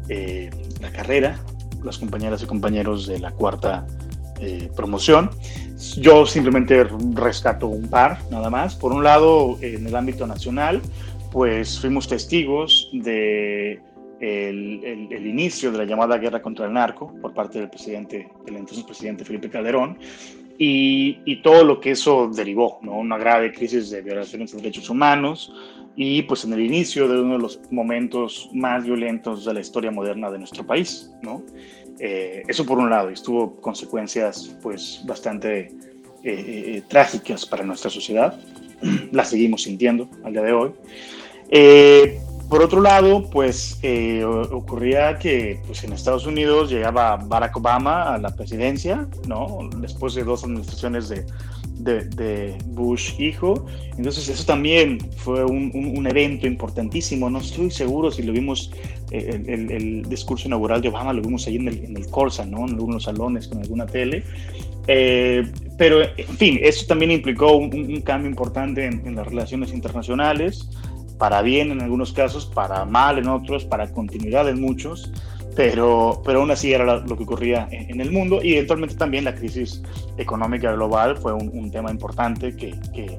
[0.10, 1.39] eh, la carrera,
[1.84, 3.86] las compañeras y compañeros de la cuarta
[4.39, 5.30] eh, promoción.
[5.97, 8.76] Yo simplemente rescato un par, nada más.
[8.76, 10.82] Por un lado, en el ámbito nacional,
[11.32, 13.80] pues fuimos testigos de
[14.19, 18.56] el, el, inicio de la llamada guerra contra el narco por parte del presidente, del
[18.56, 20.00] entonces presidente Felipe Calderón,
[20.58, 22.97] y, y, todo lo que eso derivó, ¿no?
[22.97, 25.54] Una grave crisis de violaciones de derechos humanos
[25.95, 29.91] y pues en el inicio de uno de los momentos más violentos de la historia
[29.91, 31.43] moderna de nuestro país, ¿no?
[31.99, 35.71] Eh, eso por un lado, y tuvo consecuencias pues bastante eh,
[36.23, 38.39] eh, trágicas para nuestra sociedad,
[39.12, 40.71] la seguimos sintiendo al día de hoy.
[42.49, 48.17] Por otro lado, pues eh, ocurría que pues, en Estados Unidos llegaba Barack Obama a
[48.17, 49.60] la presidencia, ¿no?
[49.77, 51.25] Después de dos administraciones de,
[51.77, 53.65] de, Bush hijo.
[53.97, 57.29] Entonces eso también fue un, un, evento importantísimo.
[57.29, 58.71] No estoy seguro si lo vimos,
[59.12, 62.45] eh, el, el, discurso inaugural de Obama lo vimos ahí en el, en el Corsa,
[62.45, 62.65] ¿no?
[62.65, 64.23] En algunos salones con alguna tele.
[64.88, 65.45] Eh,
[65.77, 70.69] pero, en fin, eso también implicó un, cambio importante en, en las relaciones internacionales
[71.17, 75.12] para bien en algunos casos, para mal en otros, para continuidad en muchos,
[75.58, 79.34] pero, pero aún así era lo que ocurría en, el mundo y eventualmente también la
[79.34, 79.82] crisis
[80.17, 83.17] económica global fue un, tema importante que, que,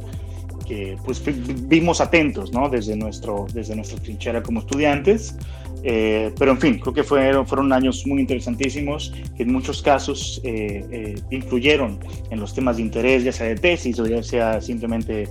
[0.64, 1.20] que, pues
[1.68, 2.68] vimos atentos ¿no?
[2.68, 5.36] desde, nuestro, desde nuestra trinchera como estudiantes.
[5.84, 10.40] Eh, pero en fin, creo que fueron, fueron años muy interesantísimos que en muchos casos
[10.44, 14.60] eh, eh, influyeron en los temas de interés, ya sea de tesis o ya sea
[14.60, 15.28] simplemente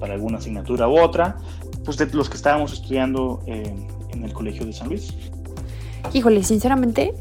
[0.00, 1.36] para alguna asignatura u otra
[1.84, 5.12] pues de los que estábamos estudiando en el Colegio de San Luis.
[6.12, 7.14] Híjole, sinceramente,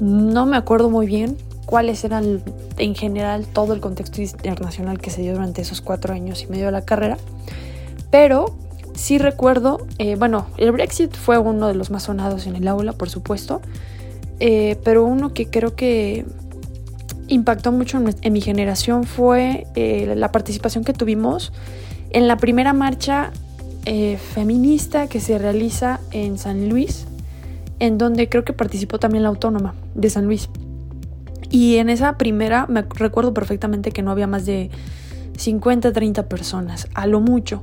[0.00, 2.42] no me acuerdo muy bien cuáles eran
[2.78, 6.66] en general todo el contexto internacional que se dio durante esos cuatro años y medio
[6.66, 7.18] de la carrera,
[8.10, 8.54] pero
[8.94, 12.92] sí recuerdo, eh, bueno, el Brexit fue uno de los más sonados en el aula,
[12.92, 13.60] por supuesto,
[14.40, 16.24] eh, pero uno que creo que
[17.26, 21.52] impactó mucho en, mi generación fue eh, la participación que tuvimos
[22.10, 23.32] en la primera marcha
[23.90, 27.06] eh, feminista que se realiza en San Luis,
[27.78, 30.50] en donde creo que participó también la autónoma de San Luis.
[31.50, 34.70] Y en esa primera me recuerdo perfectamente que no había más de
[35.38, 37.62] 50, 30 personas, a lo mucho.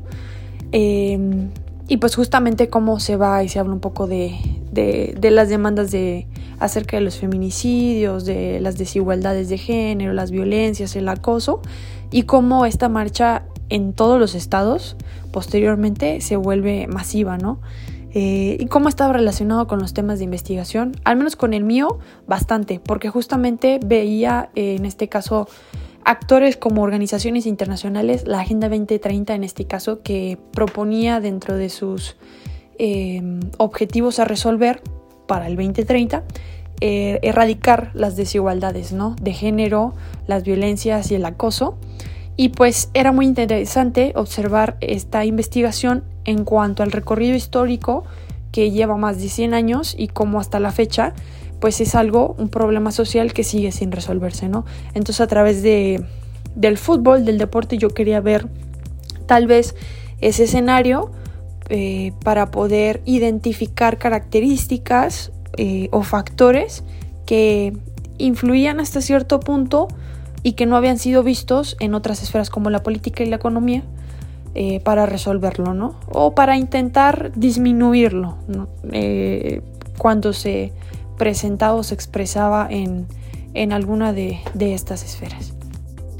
[0.72, 1.52] Em,
[1.88, 4.36] y pues justamente cómo se va y se habla un poco de,
[4.72, 6.26] de, las demandas de
[6.58, 11.62] acerca de los feminicidios, de las desigualdades de género, las violencias, el acoso,
[12.10, 14.96] y cómo esta marcha en todos los estados
[15.32, 17.60] posteriormente se vuelve masiva, ¿no?
[18.14, 20.94] Eh, ¿Y cómo estaba relacionado con los temas de investigación?
[21.04, 25.50] Al menos con el mío, bastante, porque justamente veía eh, en este caso
[26.06, 32.16] actores como organizaciones internacionales, la Agenda 2030 en este caso, que proponía dentro de sus
[32.78, 34.82] em, objetivos a resolver
[35.28, 36.24] para el 2030
[36.82, 39.16] eh, erradicar las desigualdades ¿no?
[39.22, 39.94] de género,
[40.28, 41.78] las violencias y el acoso.
[42.38, 48.04] Y pues era muy interesante observar esta investigación en cuanto al recorrido histórico
[48.52, 51.14] que lleva más de 100 años y cómo hasta la fecha
[51.60, 54.66] pues es algo, un problema social que sigue sin resolverse, ¿no?
[54.94, 56.06] Entonces a través de,
[56.56, 58.48] del fútbol, del deporte, yo quería ver
[59.26, 59.76] tal vez
[60.22, 61.12] ese escenario
[61.70, 66.84] eh, para poder identificar características eh, o factores
[67.26, 67.74] que
[68.18, 69.88] influían hasta cierto punto
[70.46, 73.82] y que no habían sido vistos en otras esferas como la política y la economía
[74.54, 76.00] eh, para resolverlo, ¿no?
[76.08, 78.38] O para intentar disminuirlo
[78.92, 79.64] eh,
[79.98, 80.72] cuando se
[81.18, 83.08] presentaba o se expresaba en,
[83.74, 85.56] alguna de, estas esferas.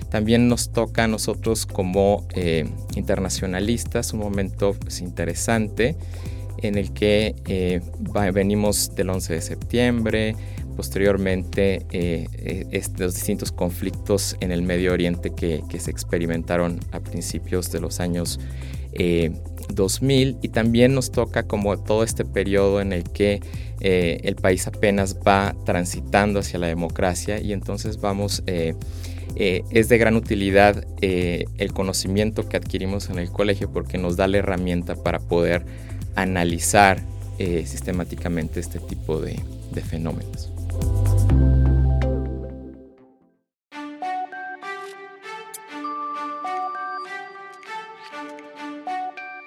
[0.10, 5.96] También nos toca a nosotros como eh, internacionalistas un momento pues, interesante
[6.68, 7.36] en el que
[8.34, 10.36] venimos del 11 de septiembre,
[10.76, 12.28] posteriormente eh,
[12.72, 18.00] eh los distintos conflictos en el Medio Oriente que, se experimentaron a principios de los
[18.00, 18.40] años
[19.70, 23.42] 2000 eh, y también nos toca como todo este periodo en el que
[23.82, 30.16] eh, el país apenas va transitando hacia la democracia y entonces vamos, es de gran
[30.16, 35.66] utilidad el conocimiento que adquirimos en el colegio porque nos da la herramienta para poder
[36.16, 37.02] analizar
[37.38, 40.52] sistemáticamente este tipo de fenómenos.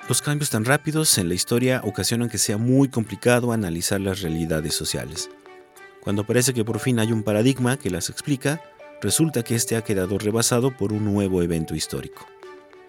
[0.08, 4.74] Los cambios tan rápidos en la historia ocasionan que sea muy complicado analizar las realidades
[4.74, 5.28] sociales.
[6.00, 8.62] Cuando parece que por fin hay un paradigma que las explica,
[9.02, 12.26] resulta que este ha quedado rebasado por un nuevo evento histórico.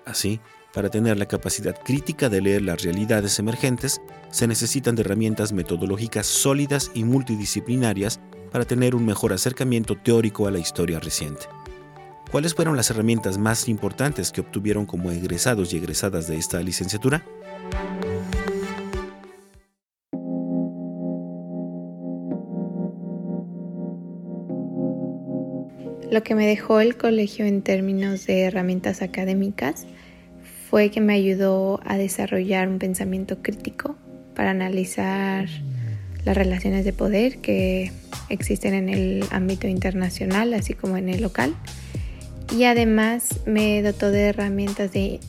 [0.05, 0.39] Así,
[0.73, 6.27] para tener la capacidad crítica de leer las realidades emergentes, se necesitan de herramientas metodológicas
[6.27, 8.19] sólidas y multidisciplinarias
[8.51, 11.45] para tener un mejor acercamiento teórico a la historia reciente.
[12.31, 17.25] ¿Cuáles fueron las herramientas más importantes que obtuvieron como egresados y egresadas de esta licenciatura?
[26.11, 29.85] Lo que me dejó el colegio en términos de herramientas académicas
[30.69, 33.95] fue que me ayudó a desarrollar un pensamiento crítico
[34.35, 35.47] para analizar
[36.25, 37.91] las relaciones de poder que
[38.29, 41.55] existen en el ámbito internacional, así como en el local.
[42.55, 45.19] Y además me dotó de herramientas de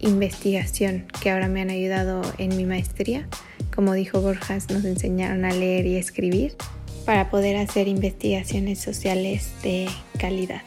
[0.00, 3.28] investigación que ahora me han ayudado en mi maestría.
[3.74, 6.56] Como dijo Borjas, nos enseñaron a leer y escribir
[7.04, 9.88] para poder hacer investigaciones sociales de
[10.18, 10.62] calidad.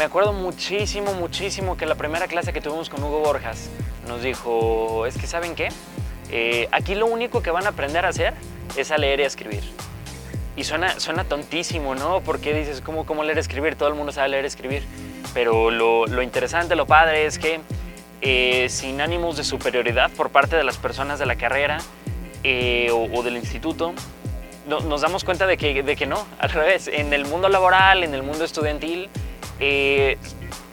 [0.00, 3.68] Me acuerdo muchísimo, muchísimo que la primera clase que tuvimos con Hugo Borjas
[4.08, 5.68] nos dijo, es que ¿saben qué?
[6.30, 8.32] Eh, aquí lo único que van a aprender a hacer
[8.78, 9.62] es a leer y a escribir.
[10.56, 12.22] Y suena, suena tontísimo, ¿no?
[12.22, 13.76] Porque dices, ¿cómo, ¿cómo leer y escribir?
[13.76, 14.84] Todo el mundo sabe leer y escribir.
[15.34, 17.60] Pero lo, interesante, lo padre es que
[18.22, 21.76] eh, sin ánimos de superioridad por parte de las personas de la carrera
[22.42, 23.92] eh, o, del instituto,
[24.66, 26.88] nos damos cuenta de que, de que no, al revés.
[26.88, 29.10] En el mundo laboral, en el mundo estudiantil,
[29.60, 30.18] eh,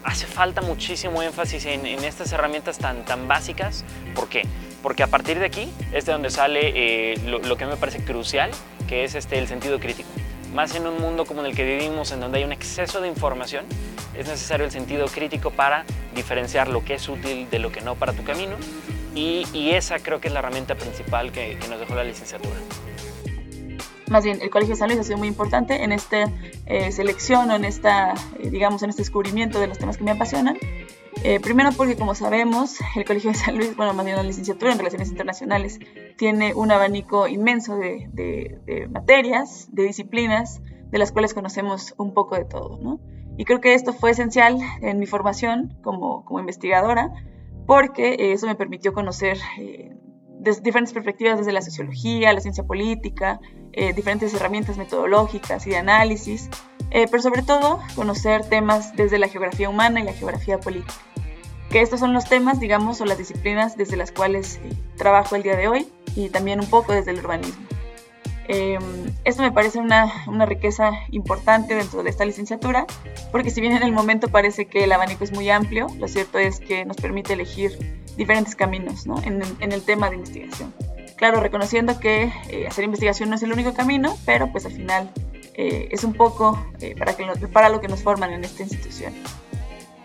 [0.04, 3.84] hace falta muchísimo énfasis en, estas herramientas tan, tan básicas.
[4.14, 4.42] ¿Por qué?
[4.82, 8.50] Porque a partir de aquí es de donde sale lo, lo, que me parece crucial,
[8.88, 10.08] que es este, el sentido crítico.
[10.54, 13.08] Más en un mundo como en el que vivimos, en donde hay un exceso de
[13.08, 13.66] información,
[14.14, 15.84] es necesario el sentido crítico para
[16.14, 18.56] diferenciar lo que es útil de lo que no para tu camino
[19.14, 22.56] y, esa creo que es la herramienta principal que, nos dejó la licenciatura.
[24.10, 26.30] Más bien, el Colegio de San Luis ha sido muy importante en esta
[26.66, 30.10] eh, selección o en, esta, eh, digamos, en este descubrimiento de los temas que me
[30.10, 30.56] apasionan.
[31.24, 34.72] Eh, primero porque, como sabemos, el Colegio de San Luis, bueno, más bien la licenciatura
[34.72, 35.78] en Relaciones Internacionales,
[36.16, 42.14] tiene un abanico inmenso de, de, de materias, de disciplinas, de las cuales conocemos un
[42.14, 43.00] poco de todo, ¿no?
[43.36, 47.12] Y creo que esto fue esencial en mi formación como, como investigadora,
[47.66, 49.94] porque eh, eso me permitió conocer eh,
[50.48, 53.40] desde diferentes perspectivas, desde la sociología, la ciencia política,
[53.72, 56.48] eh, diferentes herramientas metodológicas y de análisis,
[56.90, 60.94] eh, pero sobre todo conocer temas desde la geografía humana y la geografía política.
[61.70, 65.42] Que estos son los temas, digamos, o las disciplinas desde las cuales eh, trabajo el
[65.42, 67.66] día de hoy y también un poco desde el urbanismo.
[68.50, 68.78] Eh,
[69.24, 72.86] esto me parece una, una, riqueza importante dentro de esta licenciatura,
[73.30, 76.38] porque si bien en el momento parece que el abanico es muy amplio, lo cierto
[76.38, 77.78] es que nos permite elegir
[78.18, 79.22] diferentes caminos ¿no?
[79.22, 80.74] en, en, el tema de investigación.
[81.16, 85.10] Claro, reconociendo que eh, hacer investigación no es el único camino, pero pues al final
[85.54, 88.64] eh, es un poco eh, para, que nos, para lo que nos forman en esta
[88.64, 89.14] institución.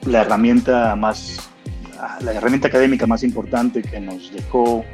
[0.05, 1.49] La herramienta más,
[2.21, 4.85] la herramienta académica más importante que nos dejó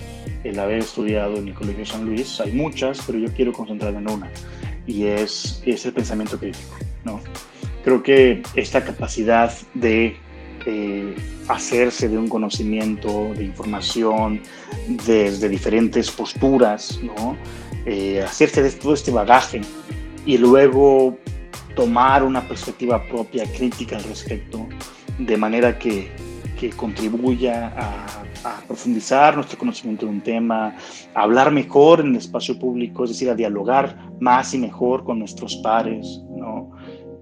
[0.44, 4.10] el haber estudiado en el Colegio San Luis, hay muchas, pero yo quiero concentrarme en
[4.10, 4.32] una,
[4.88, 6.78] y es, es el pensamiento crítico.
[7.04, 7.20] ¿no?
[7.84, 10.18] Creo que esta capacidad de
[10.66, 11.16] eh,
[11.48, 14.42] hacerse de un conocimiento, de información,
[15.06, 17.38] desde diferentes posturas, ¿no?
[17.86, 19.62] eh, hacerse de todo este bagaje
[20.26, 21.18] y luego
[21.76, 24.68] tomar una perspectiva propia, crítica al respecto,
[25.18, 26.12] de manera que,
[26.60, 30.76] que contribuya a, a, profundizar nuestro conocimiento de un tema,
[31.14, 35.20] a hablar mejor en el espacio público, es decir, a dialogar más y mejor con
[35.20, 36.72] nuestros pares, ¿no?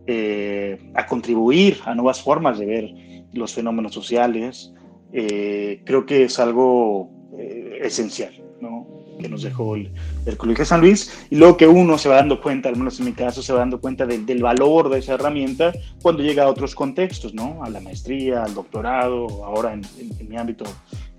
[0.09, 2.93] Eh, a contribuir a nuevas formas de ver
[3.33, 4.73] los fenómenos sociales,
[5.13, 8.87] eh, creo que es algo eh, esencial, ¿no?
[9.19, 9.91] que nos dejó el,
[10.25, 12.99] el, Colegio de San Luis, y luego que uno se va dando cuenta, al menos
[12.99, 16.43] en mi caso, se va dando cuenta de, del valor de esa herramienta cuando llega
[16.43, 17.63] a otros contextos, ¿no?
[17.63, 19.81] a la maestría, al doctorado, ahora en,
[20.27, 20.65] mi ámbito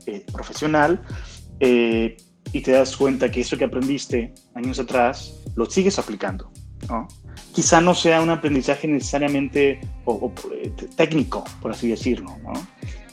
[0.06, 1.02] eh, profesional,
[1.60, 6.50] y te das cuenta que eso que aprendiste años atrás lo sigues aplicando.
[6.88, 7.08] ¿no?
[7.54, 10.32] Quizá no sea un aprendizaje necesariamente o, o,
[10.96, 12.52] técnico, por así decirlo, ¿no?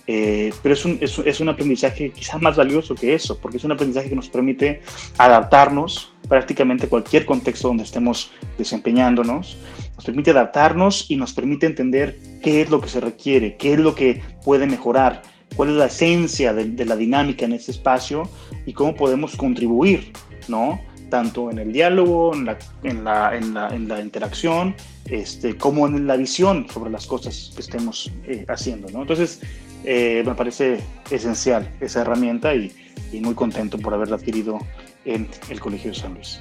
[0.07, 3.63] Eh, pero es un, es, es un, aprendizaje quizá más valioso que eso, porque es
[3.63, 4.81] un aprendizaje que nos permite
[5.17, 9.57] adaptarnos prácticamente a cualquier contexto donde estemos desempeñándonos,
[9.95, 13.79] nos permite adaptarnos y nos permite entender qué es lo que se requiere, qué es
[13.79, 15.23] lo que puede mejorar,
[15.55, 18.29] cuál es la esencia de, de la dinámica en ese espacio
[18.67, 20.13] y cómo podemos contribuir,
[20.47, 20.79] ¿no?
[21.09, 24.75] Tanto en el diálogo, en la, en la, en la, en la interacción,
[25.05, 28.89] este, como en la visión sobre las cosas que estemos eh, haciendo.
[28.91, 29.01] ¿no?
[29.01, 29.41] Entonces,
[29.83, 30.79] eh, me parece
[31.11, 32.71] esencial esa herramienta y,
[33.11, 34.59] y, muy contento por haberla adquirido
[35.05, 36.39] en el Colegio de San Luis.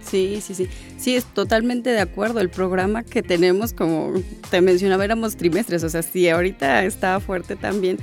[0.00, 0.68] Sí, sí, sí.
[0.98, 2.40] Sí, es totalmente de acuerdo.
[2.40, 4.12] El programa que tenemos, como
[4.50, 5.84] te mencionaba, éramos trimestres.
[5.84, 7.98] O sea, sí, ahorita está fuerte también.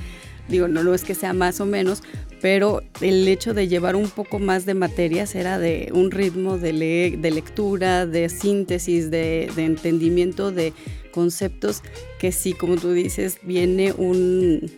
[0.47, 2.01] Digo, no, no es que sea más o menos,
[2.41, 7.17] pero el hecho de llevar un poco más de materias era de un ritmo de,
[7.19, 10.73] de lectura, de síntesis, de, de, entendimiento de
[11.11, 11.81] conceptos
[12.19, 14.71] que sí, como tú dices, viene un,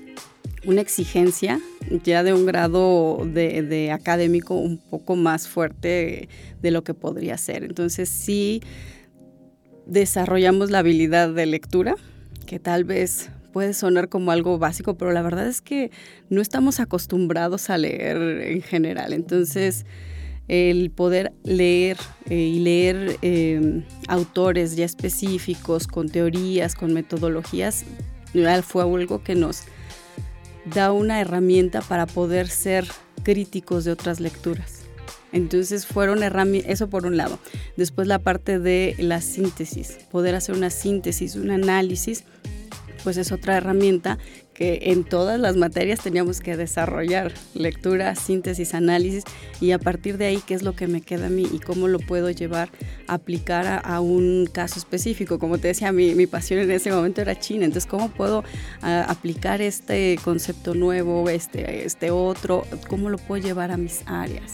[0.66, 1.60] una exigencia
[2.04, 6.30] ya de un grado de, de, académico un poco más fuerte
[6.62, 7.64] de lo que podría ser.
[7.64, 8.62] Entonces sí
[9.86, 11.96] desarrollamos la habilidad de lectura,
[12.46, 15.92] que tal vez puede sonar como algo básico, pero la verdad es que
[16.30, 19.14] no estamos acostumbrados a leer en general.
[19.14, 19.86] Entonces,
[20.48, 21.98] el poder leer
[22.30, 27.86] eh, y leer eh, autores ya específicos, con teorías, con metodologías,
[28.64, 29.64] fue algo que nos,
[30.66, 32.88] da una herramienta para poder ser
[33.24, 34.82] críticos de otras lecturas.
[35.32, 36.22] Entonces fueron
[36.66, 37.40] eso por un lado.
[37.78, 42.26] Después la parte de la síntesis, poder hacer una síntesis, un análisis,
[43.04, 44.18] pues es otra herramienta
[44.54, 49.24] que en todas las materias teníamos que desarrollar, lectura, síntesis, análisis,
[49.60, 51.88] y a partir de ahí qué es lo que me queda a mí y cómo
[51.88, 52.70] lo puedo llevar
[53.08, 55.40] a aplicar a, un caso específico.
[55.40, 58.44] Como te decía, mi, mi, pasión en ese momento era China, entonces cómo puedo
[58.82, 64.52] aplicar este concepto nuevo, este, este otro, cómo lo puedo llevar a mis áreas.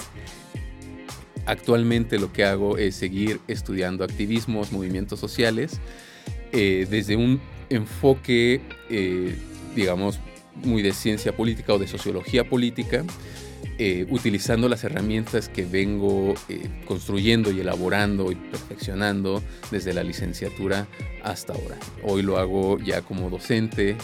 [1.46, 5.80] Actualmente lo que hago es seguir estudiando activismos, movimientos sociales,
[6.52, 7.40] eh, desde un
[7.70, 9.36] enfoque, eh,
[9.76, 10.20] digamos,
[10.64, 13.04] muy de ciencia política o de sociología política,
[13.80, 16.34] eh, utilizando las herramientas que vengo
[16.86, 20.88] construyendo y elaborando y perfeccionando desde la licenciatura
[21.24, 21.78] hasta ahora.
[22.04, 23.96] Hoy lo hago ya como docente,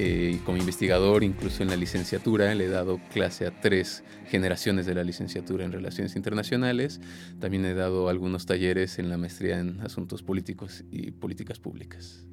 [0.00, 4.94] eh, como investigador, incluso en la licenciatura, le he dado clase a tres generaciones de
[4.94, 7.00] la licenciatura en Relaciones Internacionales.
[7.40, 12.24] También he dado algunos talleres en la maestría en Asuntos Políticos y Políticas Públicas.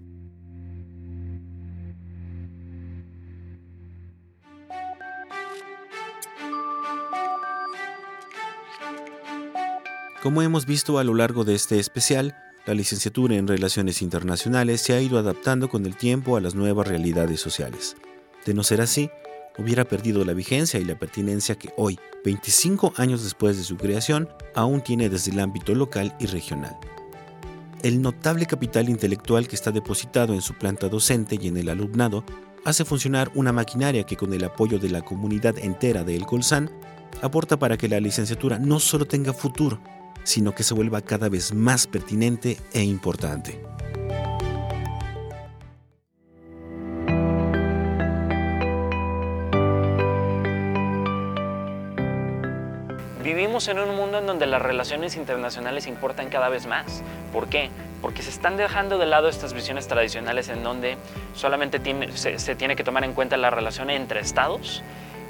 [10.26, 14.94] Como hemos visto a lo largo de este especial, la licenciatura en Relaciones Internacionales se
[14.94, 17.96] ha ido adaptando con el tiempo a las nuevas realidades sociales.
[18.44, 19.12] De no ser así,
[19.60, 24.28] hubiera perdido la vigencia y la pertinencia que hoy, 25 años después de su creación,
[24.56, 26.76] aún tiene desde el ámbito local y regional.
[27.84, 32.26] El notable capital intelectual que está depositado en su planta docente y en el alumnado
[32.64, 36.72] hace funcionar una maquinaria que con el apoyo de la comunidad entera de El Colsan
[37.22, 39.80] aporta para que la licenciatura no solo tenga futuro,
[40.26, 43.62] sino que se vuelva cada vez más pertinente e importante.
[53.24, 57.02] Vivimos en un mundo en donde las relaciones internacionales importan cada vez más.
[57.34, 57.70] ¿Por qué?
[58.02, 60.98] Porque se están dejando de lado estas visiones tradicionales en donde
[61.34, 61.82] solamente
[62.14, 64.84] se, tiene que tomar en cuenta la relación entre estados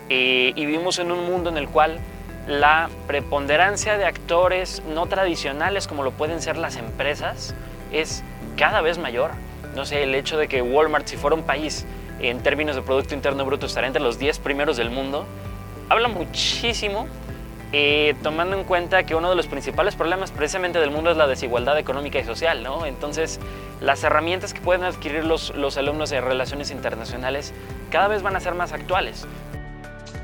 [0.10, 2.00] eh, y vivimos en un mundo en el cual
[2.48, 7.56] la preponderancia de actores no tradicionales como lo pueden ser las empresas
[7.92, 8.24] es
[8.58, 9.32] cada vez mayor.
[9.76, 11.86] No sé, el hecho de que Walmart, si fuera un país
[12.20, 15.26] en términos de Producto Interno Bruto, estaría entre los 10 primeros del mundo,
[15.90, 17.08] habla muchísimo,
[17.74, 21.28] eh, tomando en cuenta que uno de los principales problemas precisamente del mundo es la
[21.28, 22.86] desigualdad económica y social, ¿no?
[22.86, 23.40] Entonces,
[23.82, 27.54] las herramientas que pueden adquirir los, los alumnos de relaciones internacionales
[27.90, 29.28] cada vez van a ser más actuales.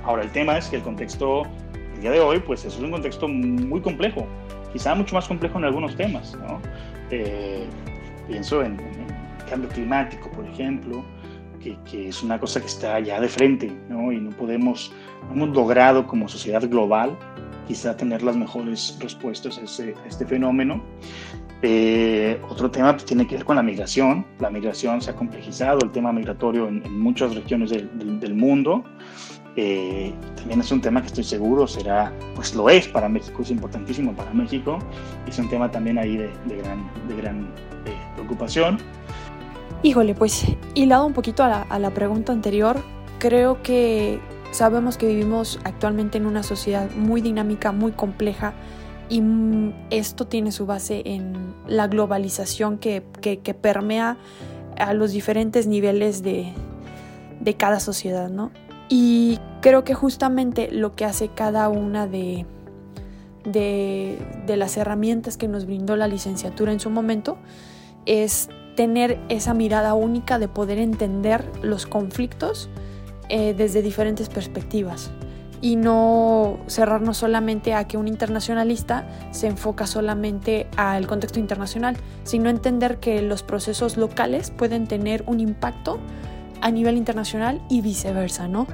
[0.05, 1.45] Ahora, el tema es que el contexto
[2.01, 4.27] día de hoy, pues es un contexto muy complejo,
[4.73, 6.35] quizá mucho más complejo en algunos temas.
[6.35, 6.59] ¿no?
[7.11, 7.65] Eh,
[8.27, 8.77] pienso en,
[9.49, 11.03] cambio climático, por ejemplo,
[11.61, 14.11] que, es una cosa que está ya de frente ¿no?
[14.11, 14.91] y no podemos,
[15.27, 17.17] no hemos logrado como sociedad global
[17.67, 20.83] quizá tener las mejores respuestas a, este fenómeno.
[21.61, 24.25] Eh, otro tema pues, tiene que ver con la migración.
[24.39, 28.83] La migración se ha complejizado, el tema migratorio en, muchas regiones del mundo.
[29.57, 33.51] Eh, también es un tema que estoy seguro será, pues lo es para México, es
[33.51, 34.79] importantísimo para México,
[35.27, 37.41] es un tema también ahí de, gran, de gran
[37.85, 38.77] eh, preocupación.
[39.83, 42.77] Híjole, pues hilado un poquito a la, a la pregunta anterior,
[43.19, 44.19] creo que
[44.51, 48.53] sabemos que vivimos actualmente en una sociedad muy dinámica, muy compleja,
[49.09, 49.21] y
[49.89, 54.15] esto tiene su base en la globalización que, que, que permea
[54.77, 56.53] a los diferentes niveles de,
[57.41, 58.51] de cada sociedad, ¿no?
[58.93, 62.45] Y creo que justamente lo que hace cada una de,
[63.45, 67.37] de, las herramientas que nos brindó la licenciatura en su momento
[68.05, 72.69] es tener esa mirada única de poder entender los conflictos
[73.29, 75.11] eh, desde diferentes perspectivas.
[75.61, 82.49] Y no cerrarnos solamente a que un internacionalista se enfoca solamente al contexto internacional, sino
[82.49, 85.97] entender que los procesos locales pueden tener un impacto
[86.61, 88.67] a nivel internacional y viceversa, ¿no?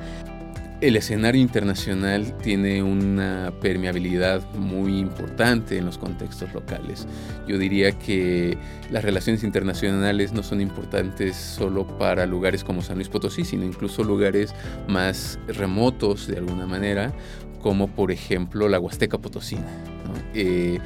[0.80, 7.08] El escenario internacional tiene una permeabilidad muy importante en los contextos locales.
[7.48, 8.60] Yo diría que
[8.92, 14.04] las relaciones internacionales no son importantes solo para lugares como San Luis Potosí, sino incluso
[14.04, 14.54] lugares
[14.88, 17.12] más remotos de alguna manera,
[17.60, 19.66] como por ejemplo la Huasteca Potosina.
[20.36, 20.78] Eh,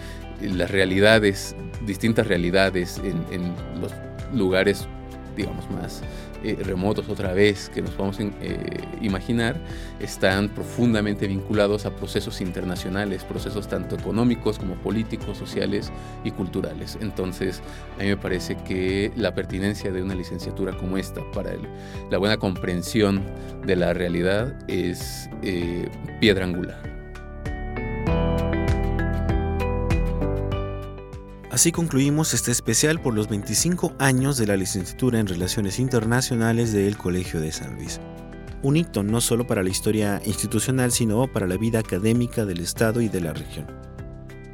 [0.41, 1.54] las realidades,
[1.86, 3.91] distintas realidades en, en los
[4.34, 4.88] lugares
[5.36, 6.02] digamos, más
[6.44, 8.28] eh, remotos otra vez que nos podemos eh,
[9.02, 9.56] imaginar,
[10.00, 15.92] están profundamente vinculados a procesos internacionales, procesos tanto económicos como políticos, sociales
[16.24, 16.98] y culturales.
[17.02, 17.62] Entonces,
[17.98, 21.52] a mí me parece que la pertinencia de una licenciatura como esta para
[22.10, 23.24] la buena comprensión
[23.66, 25.89] de la realidad es eh,
[26.20, 26.91] piedra angular.
[31.52, 36.97] Así concluimos este especial por los 25 años de la licenciatura en Relaciones Internacionales del
[36.97, 37.99] Colegio de San Luis.
[38.64, 43.02] Un hito no solo para la historia institucional, sino para la vida académica del Estado
[43.02, 43.68] y de la región.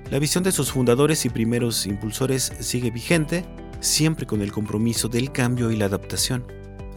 [0.09, 3.45] La visión de sus fundadores y primeros impulsores sigue vigente,
[3.79, 6.47] siempre con el compromiso del cambio y la adaptación,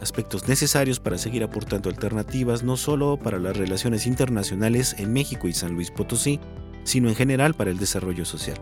[0.01, 5.53] aspectos necesarios para seguir aportando alternativas no solo para las relaciones internacionales en México y
[5.53, 6.39] San Luis Potosí,
[6.85, 8.59] sino en general para el desarrollo social.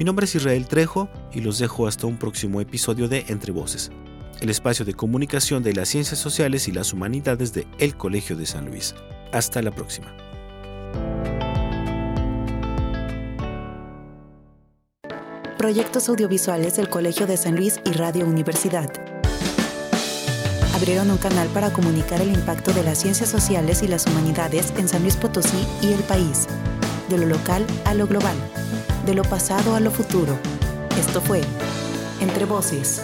[0.00, 3.92] Mi nombre es Israel Trejo y los dejo hasta un próximo episodio de Entre Voces,
[4.40, 8.46] el espacio de comunicación de las ciencias sociales y las humanidades de El Colegio de
[8.46, 8.94] San Luis.
[9.30, 10.16] Hasta la próxima.
[15.58, 18.90] Proyectos audiovisuales del Colegio de San Luis y Radio Universidad.
[20.74, 24.88] Abrieron un canal para comunicar el impacto de las ciencias sociales y las humanidades en
[24.88, 26.46] San Luis Potosí y el país,
[27.10, 28.36] de lo local a lo global
[29.10, 30.38] de lo pasado a lo futuro.
[30.96, 31.40] Esto fue
[32.20, 33.02] Entre Voces.